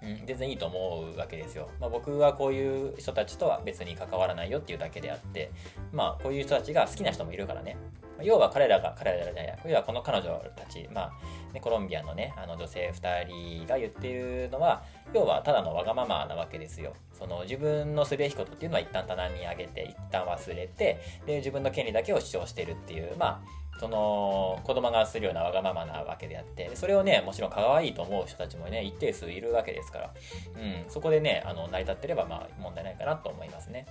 [0.01, 1.69] 全然いいと思うわけですよ。
[1.79, 5.51] まあ、僕はこういう人たちとは別に関わらないよっていうだけであって、
[5.91, 7.77] まあ、こういう人たちが好きな人もいるからね。
[8.21, 13.27] 要は彼らが、彼らじゃない、要はこの彼女たち、まあ、ね、コロンビアのね、あの女性2
[13.61, 14.83] 人が言っているのは、
[15.13, 16.93] 要はただのわがままなわけですよ。
[17.13, 30.13] その自分のすべきことっていうのは一旦棚に上げて、一旦忘れて、で、自分の権利だけを主張してるっていう、まあ、その子供がするようなわがままなわけであってそれをねもちろん可愛いと思う人たちもね一定数いるわけですから、
[30.57, 33.87] うん、そこでねあの成り立ってればまあ問題ないかなと思いますね。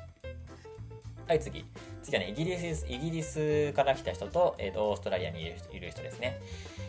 [1.27, 1.65] はい次
[2.03, 6.39] 次はねイギリスイギリスから来た人と,、えーと、オーストラリアにいる人ですね。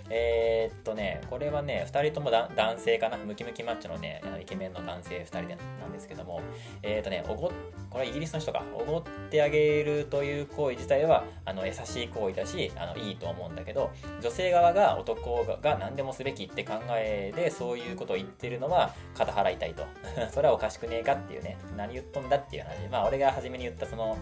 [0.09, 6.41] えー、っとね、これはね、2人とも男性かな、ムキムキマッチョのね、イケメンの男性2人でなんですけども、
[6.81, 7.51] えー、っとね、おご
[7.89, 13.91] これはイギリスの人か、おごってあげるという行為自体は、あの、優しい行為だし、あの、いいと思うんだけど、
[14.21, 19.83] 女性側が男が何でもすべきって考えで、そういうことを言ってるのは、肩払いたいと。
[20.31, 22.87] それはおかしくねえかっていうね、何言っとんだっていう話。
[22.89, 24.17] まあ、俺が初めに言ったその、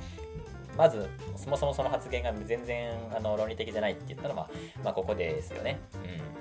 [0.78, 4.50] まずそもそもその発言が全然あの論理的じゃないって言ったのは、
[4.84, 5.80] まあ、ここですよね。
[6.04, 6.38] うん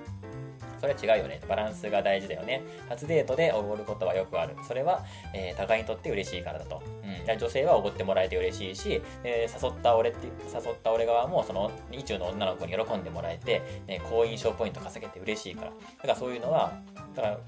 [0.81, 1.41] それは違うよね。
[1.49, 2.63] バランスが大事だよね。
[2.89, 4.55] 初デートでおごることはよくある。
[4.67, 6.83] それは、えー、互いにとって嬉しいからだと。
[7.03, 15.71] うん、女性はおごってもらえて嬉しいし、えー、誘った俺って、誘った俺側も、その、意中の女の子に喜んでもらえて、ね、好印象ポイント稼げて嬉しいから。
[15.71, 16.79] だからそういうのは、
[17.15, 17.39] だから、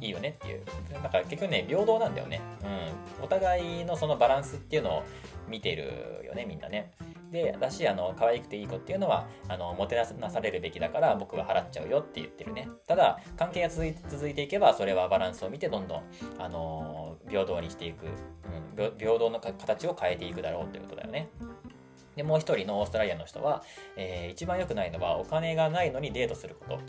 [0.00, 0.62] いいよねっていう。
[0.92, 2.40] だから結局ね、平等なんだよね。
[2.62, 3.24] うん。
[3.24, 5.02] お互いのそのバランスっていうのを
[5.48, 6.92] 見てるよね、みんなね。
[7.30, 12.68] で、だし、あの、可愛くていい子っていうのは、あの、もてなされるべきだから僕は払っちゃうよって言ってるね。
[12.86, 16.02] ただ、関係が続い続いていけば、それはバランスを見てどんどん、
[16.38, 21.28] あの、平等にしていく、うん、平等の形を変えていくだろうっていうことだよね。
[22.16, 23.62] で、もう一人のオーストラリアの人は、
[23.96, 26.80] えー、一番良くないのはお金がないのにデートすること。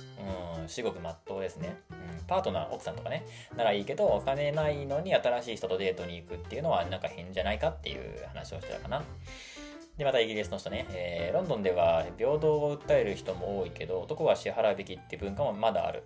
[0.61, 1.78] うん、至極真っ当ですね。
[1.91, 3.25] うん、パートナー、奥さんとかね、
[3.55, 9.03] ならいいけど、お金ないのに新しい人とデートに行くっていうのはなんか変じゃないかっていう話をしてたかな。
[9.97, 16.03] で、またイギリスの人ね、えー、ロンドンでは平等を訴える人も多いけど、男は支払うべきって文化もまだある。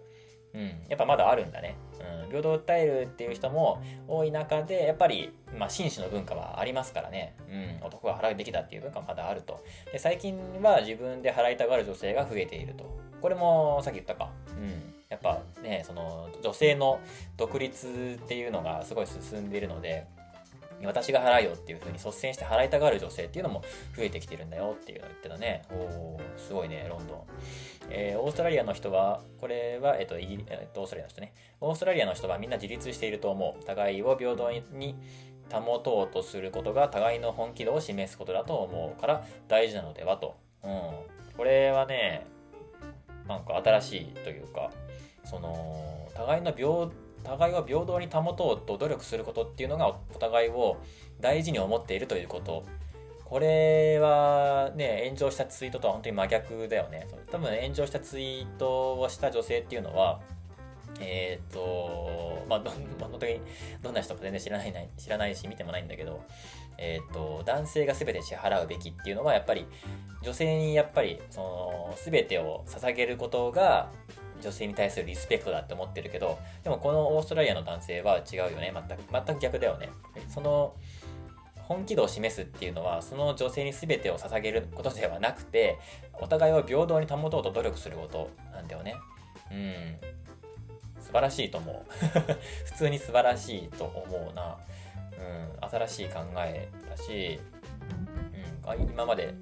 [0.54, 1.76] うん、やっぱまだあるんだね。
[2.24, 7.36] うん、平等を訴えるっていう人も多い中で、やっぱり、まあ、紳士の文化はありますからね。
[7.50, 9.64] うん、男が払うべきだっていう文化はまだあると。
[9.92, 12.86] で、最近は自分で払いたがる女性が増えていると。
[13.22, 14.30] これもさっき言ったか。
[14.50, 14.94] うん。
[15.10, 17.00] やっぱね、その女性の
[17.38, 20.08] 独立っていうのがすごい進んでいるので、
[20.88, 23.64] 私が払うよっていう風に率先して払いたがる女性っていうのも
[23.96, 25.64] 増えてきてるんだよっていうのを言ってたね。
[25.72, 27.22] おー、すごいね、ロンドン。
[27.90, 31.34] えー、オーストラリアの人は、これは、えっ、ー、と、イギリえー、と、オーストラリアの人ね。
[31.60, 33.64] オーストラリアの人はみんな自立していると思う。
[33.64, 34.96] 互いを平等に
[35.52, 40.36] 保とうとすることが互いの本気度を示すことだと思うから大事なのではと。
[40.64, 40.72] うん。
[41.38, 42.26] これはね、
[43.28, 44.72] なんか新しいというか、
[45.24, 46.92] その、互いの平等
[47.22, 50.78] 互いを平等に保とうと努力することっていうのがお互いを
[51.20, 52.64] 大事に思っているということ。
[53.26, 57.08] これはね炎上したツイートとは本当に真逆だよね。
[57.32, 60.20] 多分炎上したツイートをした女性っていうのは
[61.00, 63.40] えっ、ー、とまあど 本当に
[63.82, 66.22] どんな人か全然知らない知らないし見てもないんだけど、
[66.78, 69.66] えーと、男性が全て支払うべきっていうのはやっぱり
[70.22, 73.92] 女性にやっぱりその全てを捧げることが
[74.42, 78.74] 女性に対するリスペクトだって思ってるけどでもこのオーストラリアの男性は違うよね。
[78.74, 79.90] 全く全く逆だよね。
[80.30, 80.76] その
[81.56, 85.80] 本気度を示すっていうのはその女性に全てを捧げることではなくて
[86.20, 88.96] お互いを平等に保とうと努力することなんだよね。
[89.52, 90.22] うん。
[91.02, 91.92] 素晴らしいと思う。
[92.66, 94.58] 普通に素晴らしいと思うな。
[95.18, 95.70] うん。
[95.70, 97.40] 新しい考えだし、
[97.92, 99.34] うん、今まで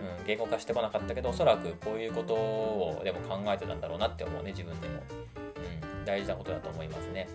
[0.00, 5.02] うん、言語化してこなかったけどおそらくこういうことをでも考えてたんだろうなって思うね自分でも、
[5.98, 7.28] うん、大事なことだと思いますね。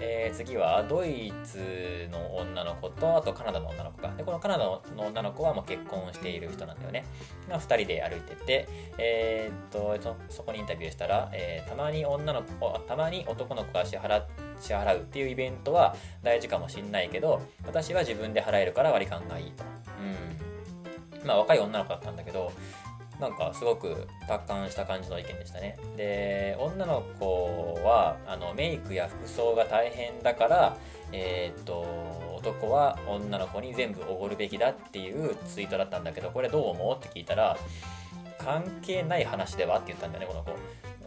[0.00, 4.12] えー、次はドイツの女の子とあとカナダの女の子か。
[4.16, 7.04] でこのカナダの女の子はもう結婚している人なんだよね。
[7.48, 8.68] が2人で歩いてて、
[8.98, 14.22] えー、っとそこにインタビューしたら、えー、たまに女の子たまに男の子が支払
[14.60, 19.64] 支払うっていうイベントは大事かもしんないけど私は自分で払えるから割り勘がいいと、
[21.20, 22.52] うん、まあ若い女の子だったんだけど
[23.20, 25.76] なんかすごく達観した感じの意見でしたね。
[25.96, 30.76] で、女の子はあのメイクや服装が大変だから、
[31.12, 31.84] えー、っと、
[32.36, 36.96] 男は女の子に全部おごるべきだっていうツイートだったんだけど、これどう思う？
[36.96, 37.56] って聞いたら、
[38.38, 39.78] 関係ない話では？
[39.78, 40.52] って言ったんだよね、この子。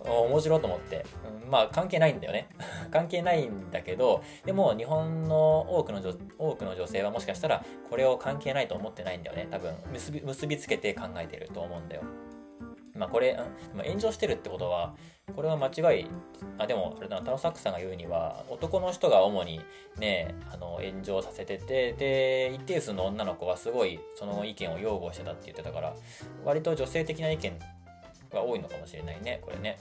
[0.05, 1.05] 面白いと思って、
[1.43, 2.49] うん、まあ関係ないんだよね。
[2.91, 6.01] 関係ないんだけどでも日本の多くの
[6.37, 9.47] 多くの女性はもしかしたらこれを関係ないと思ってないんだよね。
[9.51, 12.03] 多分結び結びつけて考えてると思うんだよ。
[12.95, 13.37] まあこれ、
[13.73, 14.95] まあ、炎上してるってことは
[15.35, 16.07] これは間違い。
[16.57, 19.61] あでもあれだなタロサックさんが言うには男の人が主に
[19.97, 25.95] ねあの炎上させててで一定数の女の子はすごいその意見を擁護してたって言ってたから
[26.43, 27.57] 割と女性的な意見
[28.31, 29.77] が多いのかもしれないねこれね。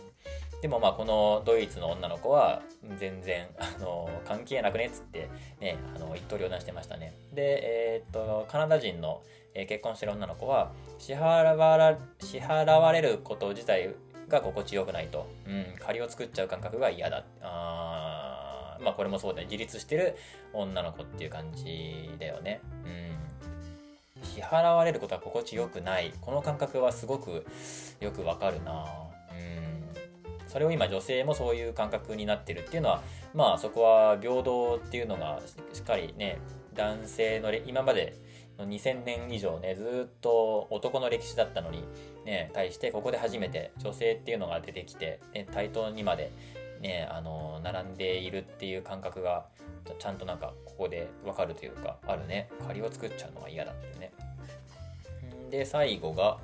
[0.62, 2.62] でもまあこのドイツの女の子は
[2.98, 5.28] 全然あの関係なくねっつって
[5.60, 7.14] ねあの一刀両断してましたね。
[7.32, 9.22] でえー、っとカナダ人の、
[9.54, 13.94] え結婚してる女の子は支払わら支払われること自体
[14.28, 17.24] が心地よくないと、うん、借りを作っちゃう感覚が嫌だ。
[17.42, 20.16] あまあこれもそうだね自立してる
[20.52, 22.60] 女の子っていう感じだよね。
[22.84, 24.24] うん。
[24.24, 26.12] 支払われることは心地よくない。
[26.20, 27.46] この感覚はすごく
[28.00, 28.86] よくわかるな。
[29.32, 29.69] うん。
[30.51, 33.03] それを今女性もそういう感覚になってるっていうのは
[33.34, 35.40] まあそこは平等っていうのが
[35.72, 36.38] しっかりね
[36.74, 38.16] 男性の今まで
[38.59, 41.84] の2000年以上ねずっと男の歴史だったのに
[42.26, 46.32] ね対してここで初めて女性っていうのが出てきて、ね、対等にまで
[46.80, 49.46] ねあの並んでいるっていう感覚が
[49.98, 52.48] ちゃんとなんかここでわかるというかあるね。
[52.66, 54.12] 仮を作っちゃうのが嫌だっていうね。
[55.51, 56.38] で最後が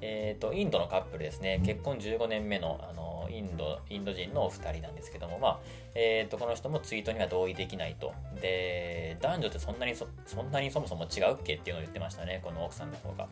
[0.00, 5.58] えっ、ー、とインドのカップルですね結婚15年目のあのインドインド人のお二人なんですけども、まあ
[5.94, 8.12] えーと、この人もツイートには同意できないと。
[8.40, 13.28] で、男女ってそんなにそそんなにそもそも違うっけっていうのを言ってましたね、この奥さんの方が。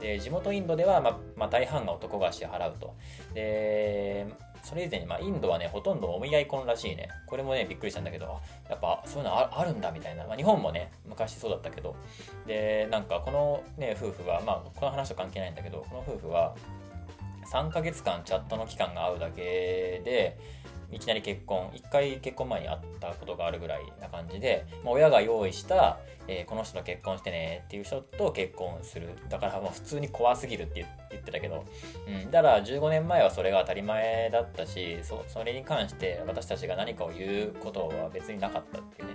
[0.00, 2.94] で、地元インドでは、まあ、まあ、大半が男が支払うと。
[3.34, 4.26] で、
[4.66, 7.08] それ以前に、まあ、インドはね、ほとんどお見合い婚らしいね。
[7.26, 10.26] これもね、びっくりしたんだけど、やっぱそういうのあるんだみたいな。
[10.26, 11.94] まあ、日本もね、昔そうだったけど。
[12.48, 16.56] で、なんかこのね、夫婦は、まあ、この話と関係ないんだけど、この夫婦は、
[17.52, 20.36] 3ヶ月間チャットの期間が合うだけで
[20.92, 29.08] いきなり結婚1回結婚前に会ったことがあるぐらいな感じで、まあ、親が用意した、えー、この人と結婚してねっていう人と結婚する。
[29.28, 31.64] だからもう普通に怖すぎるって言ってたけど、
[32.06, 39.14] うん、だから15年前はそれが当たり前だったしそそれに関して私たちが何かを言うことは別になかったっていうね、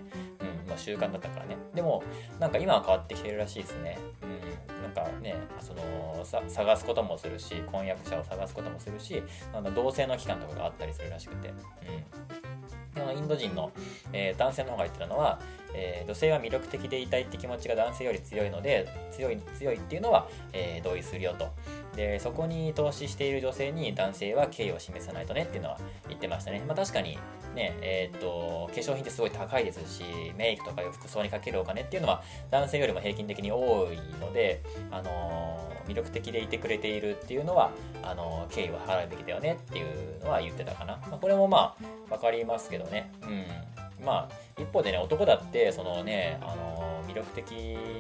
[0.72, 1.58] まあ、習慣だったからね。
[1.76, 2.04] でも
[2.40, 4.84] なんか今は変わってきてるらしいですね、うん。
[4.84, 9.22] なんかねそのさ探すこともするし婚約者を探すこともするし
[9.54, 13.72] なんか同性の期間とかがあったりするらしくて、うん、でインド人の、
[14.14, 15.40] えー、男性の方が言ってたのは、
[15.74, 21.50] えー、女性は魅力的でいたいって気持ちが男性より強いので強い強いっていうのは、えー、同意するよと。
[21.96, 27.18] でそこに投資している女性に男性は敬意を示さないとねっていうのは言ってましたね、まあ、確かに
[27.54, 30.04] ねえー、っと化粧品ってすごい高いですし
[30.38, 37.72] メイクとか服装にかけるお金っていうのは男性よりも平均的に多いので、あのー、魅力的でいてくれているっていうのは
[38.04, 43.12] あのー、敬意を払うべきだよねっていうのは言ってたかな、まあ、これもまあ分かりますけどね。
[43.24, 43.81] うん。
[44.04, 47.50] まあ一方でね男だってそのねあの魅力的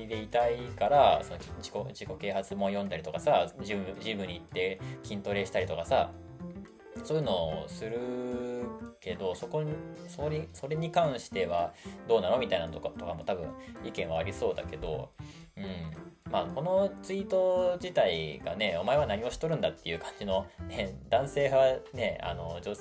[0.07, 6.11] でいたいからその自己自己啓発本読んだりとかさジムジムに行って筋トレしたりとかさ
[7.03, 7.99] そういうのをする
[8.99, 9.73] けどそこに
[10.07, 11.73] それそれに関しては
[12.07, 13.49] どうなのみたいなのとかとかも多分
[13.83, 15.11] 意見はありそうだけど
[15.57, 16.11] うん。
[16.31, 22.73] まあ、このツイート自体がね、お前は何をしとるんだっていう感じの、ね、男性はね、あの女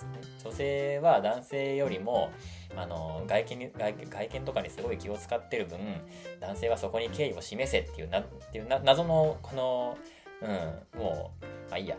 [0.52, 2.30] 性は男性よりも、
[2.76, 5.78] あの外見に外外見とかにすごい気を使ってる分、
[6.40, 9.98] 男性はそこに敬意を示せっていうなっていう謎の、この、
[10.42, 11.97] うん、もう、まあいいや。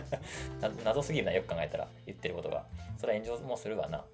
[0.84, 2.64] 謎すぎるな、よく考えたら、言ってることが。
[2.96, 3.98] それは炎上もするわな。
[3.98, 4.04] っ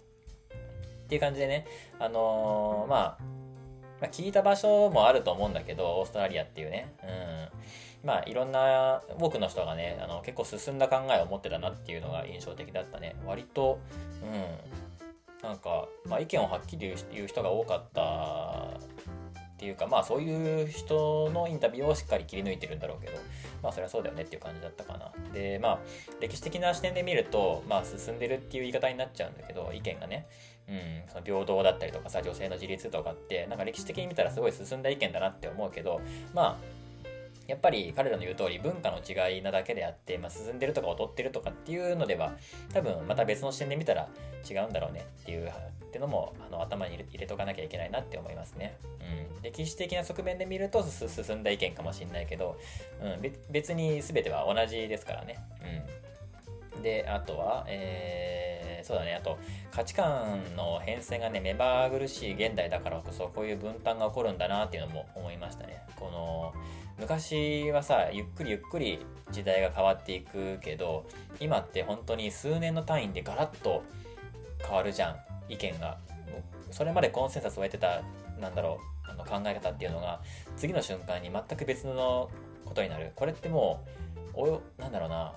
[1.06, 1.66] ていう感じでね、
[1.98, 3.24] あのー、まあ、
[4.00, 6.94] まあ、聞いた場所もあると思うんだけど、オーストラリアっていうね。
[7.02, 8.06] うん。
[8.06, 13.16] まあ、いろんな、多くの人がね、あの結構進んだ考えを持ってたなっていうのが印象的だったね。
[13.24, 13.78] 割と、
[14.22, 14.83] うん。
[15.44, 18.80] なんか、まあ、意見をはっきり言う人が多かった
[19.54, 23.12] っていうかまあそういう人のインタビューをしっかり切り抜いてるんだろうけど
[23.62, 25.12] まあそれはそうだよねっていう感じだったかな。
[25.32, 25.78] でまあ
[26.20, 30.26] 歴史的な視点で見るとまあ進んでるっていう言い方になっちゃうんだけど意見がね。
[30.66, 30.76] うん、
[31.08, 36.00] その平等だったりとかさ女性の自立とかってなんか歴史的に見たらすごい進んだ意見だなって思うけど
[36.32, 36.83] まあ
[37.46, 42.32] やっぱり彼らの言う通り文化の違いなだけであって、まあ、進んでるとか劣ってるとかっていうのでは
[42.72, 44.08] 多分また別の視点で見たら
[44.48, 48.76] 違うんだろうねっていうってのもあの頭に入れとかなきゃいけないなって思いますね。
[49.36, 52.58] うん、歴史的な側面で見ると進んだ意見かもしれないけど、
[53.00, 55.38] うん、別に全ては同じですからね。
[56.74, 59.38] うん、であとは、えー、そうだねあと
[59.70, 65.80] 価値観の変遷がね目まぐるしい現代だからこそこういう分担が起こるんだなっていうのも思いましたね。
[65.94, 66.54] この
[66.98, 71.06] 昔はさゆっくりゆっくり時代が変わっていくけど
[71.40, 73.82] 今って本当に数年の単位でガラッと
[74.62, 75.16] 変わるじゃん
[75.52, 75.98] 意見が。
[76.70, 78.02] それまでコンセンサスを得てた
[78.40, 80.20] なんだろうあの考え方っていうのが
[80.56, 82.30] 次の瞬間に全く別の
[82.64, 83.12] ことになる。
[83.14, 83.84] これっても
[84.34, 85.32] うおなんだろうな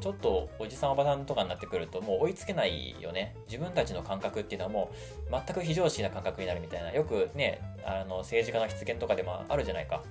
[0.00, 3.34] ちょっとおじさんおばさんとかになってくるともう追いつけないよね。
[3.48, 4.90] 自分たちの感覚っていうのはも
[5.28, 6.92] う全く非常識な感覚になるみたいな。
[6.92, 10.02] よくねあの政治家の失言とかでもあるじゃないか。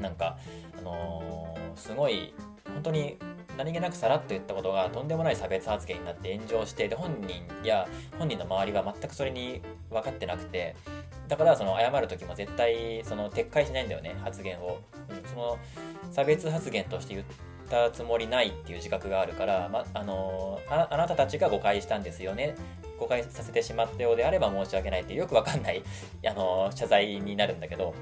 [0.00, 0.36] なんか
[0.78, 2.34] あのー、すごい
[2.64, 3.16] 本当に
[3.56, 7.88] 何気なくさらっと言ったことがとんでもない差別発言になって炎上してで本人や
[8.18, 10.76] 本人の周りは全くそれに分かってなくて
[11.28, 14.80] だからその謝る時も絶対その撤回しないんだよね発言を、
[15.24, 15.58] その
[16.12, 17.24] 差別発言として言
[17.66, 22.54] ったつもりないっていう自覚があるから、まあのああなたたちが誤解したんですよね。
[22.98, 25.82] 誤解させてしまったようであれば申し訳ないってよくわかんない、
[26.26, 27.94] あの謝罪になるんだけど。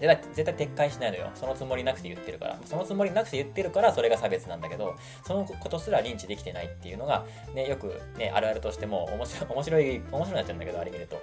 [0.00, 1.28] 絶対撤回しないのよ。
[1.34, 2.58] そのつもりなくて言ってるから。
[2.64, 4.94] そのつもりなくて言ってるからそれが差別なんだけど
[5.26, 11.20] そのことすら認知できてないっていうのがねよくねあるあるとしても面白い面白い面白いなっちゃうんだけどあれ見ると。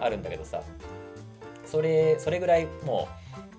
[0.00, 0.60] あるんだけどさ。
[1.64, 3.08] それそれぐらいも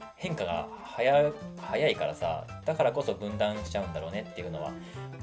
[0.01, 0.67] う変化が
[0.97, 4.71] 早早いからさだからこそ分断しちゃうんだろうねっていうのは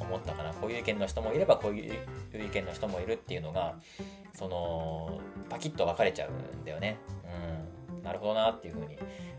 [0.00, 0.52] 思ったかな。
[0.52, 1.94] こういう意見の人もいればこういう
[2.32, 3.74] 意見の人もいるっていうのが
[4.34, 5.20] その
[5.50, 6.98] パキッと分かれちゃうんだよね。
[7.90, 8.02] うん。
[8.04, 8.96] なるほどなっていうふうに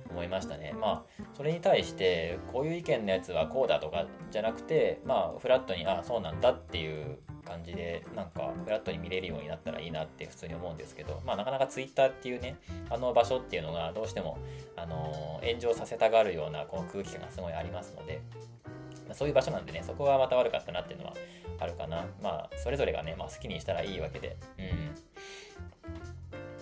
[0.09, 0.73] 思いましたね。
[0.73, 12.57] まあそれに対してこういう意見のやつはこうだとかじゃなくてまあフラットにあそうなんだっていう感じでなんかフラットに見れるようになったらいいなって普通に思うんですけどまあなかなか Twitter っていうね
[12.89, 14.37] あの場所っていうのがどうしても
[14.75, 18.21] あの炎上させたがるようなこの空気感がすごいありますので
[19.13, 21.13] そういう場所なんでねそこがまた悪かったなっていうのは
[21.59, 22.05] あるかな。
[22.21, 24.37] まあそれぞれがね、まあ、好きにしたらいいわけで。
[24.59, 24.95] うん。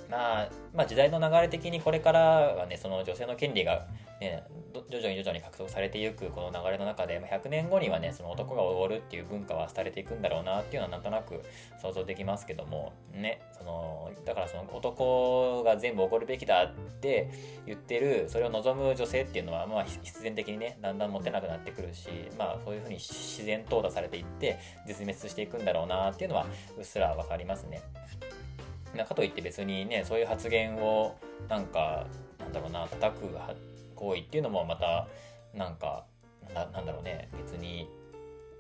[0.10, 3.88] まあ、まあ、時代の流れ的にこれからはねその女性の権利が、
[4.24, 4.44] ね、
[4.90, 11.42] 徐々に徐々に獲得されていくこの流れの中で100年後にはねその男がおごるっていう文化は廃れていくんだろうなっていうのはなんとなく
[11.82, 17.30] 想像できますけどもねそのだからその男が全部おごるべきだって
[17.66, 26.46] 言ってるそれを望む女性っていうのはまあ必然的にねだんだん持てなくなってくるしまあそういうふうに自然淘汰されていって絶滅していくんだろうなっていうのは
[26.78, 27.82] うっすら分かりますね。
[29.06, 31.18] かといって別にねそういう発言を
[31.50, 32.06] なんか
[32.40, 33.34] なんだろうな叩く
[34.04, 35.08] 行為っていうのもまた
[35.54, 36.06] なんか
[36.54, 37.30] なんだろうね。
[37.38, 37.88] 別に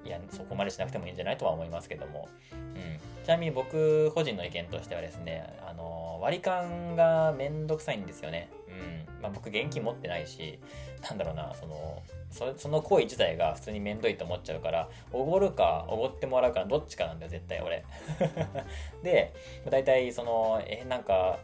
[0.05, 9.21] いやそこまでしなくてもいいんじゃないとは思いますけども、うん、ちなみに僕個人の意見としてはですねあの割り勘がめんどくさいんですよね、うん。
[9.21, 10.59] まあ、僕現金持ってないし
[11.07, 17.85] なんだろうなそのそその行為自体が普通にめんどいと思っちゃうからおごるかおごってもらうかどっちかなんだよ絶対俺。
[19.03, 19.33] で
[19.69, 21.39] 大体そのえなんか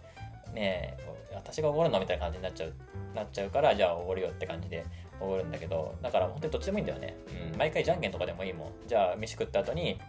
[0.54, 0.98] ね
[1.34, 2.74] 私がおごるのみたいな感じになっちゃう
[3.20, 4.86] なっちゃうからじゃあおごるよって感じで
[5.20, 7.16] おごるんだけどだから本当にどっちでもいいんだよね、
[7.52, 8.72] うん、毎回じゃんけんとかでもいいもん。
[8.88, 10.00] じゃあ飯食った後に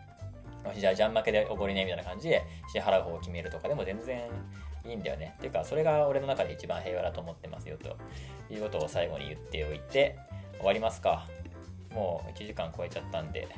[0.76, 4.20] じゃあじゃん負けでおごりねみたいな感じで支払う方を決めるとかでも全然
[4.86, 5.34] いいんだよね。
[5.38, 7.96] っていうかそれが俺の中で一番平和だと思ってますよと。
[8.52, 10.18] いうことを最後に言っておいて
[10.58, 11.26] 終わりますか。
[11.92, 13.48] もう1時間超えちゃったんで。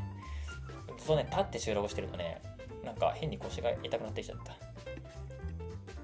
[0.98, 2.40] そうね立って収録してるとね
[2.84, 4.54] なんか変に腰が痛くなってきちゃった。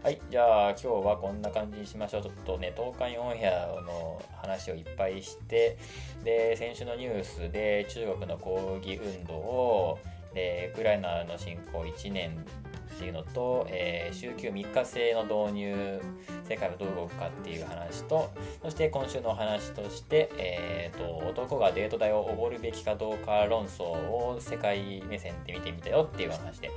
[0.01, 2.23] はい、じゃあ今日はこんな感じにしましょう。
[2.23, 5.77] ちょっとね、東海オンエアの話をいっぱいして、
[6.23, 9.99] で、先週のニュースで中国の抗議運動を、
[10.35, 12.47] で、ウクライナの侵攻1年
[12.95, 16.01] っていうのと、えー週休3日制の導入、
[16.49, 18.31] 世界はどう動くかっていう話と、
[18.63, 26.71] そして今週のお話として、えーと、男がデート代をおごるべきかどうか論争を世界目線で見てみたよっていう話で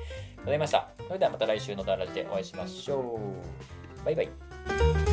[0.43, 0.89] ございました。
[1.07, 3.19] それではまた来週のダラジでお会いしましょ
[4.01, 4.05] う。
[4.05, 5.10] バイバイ。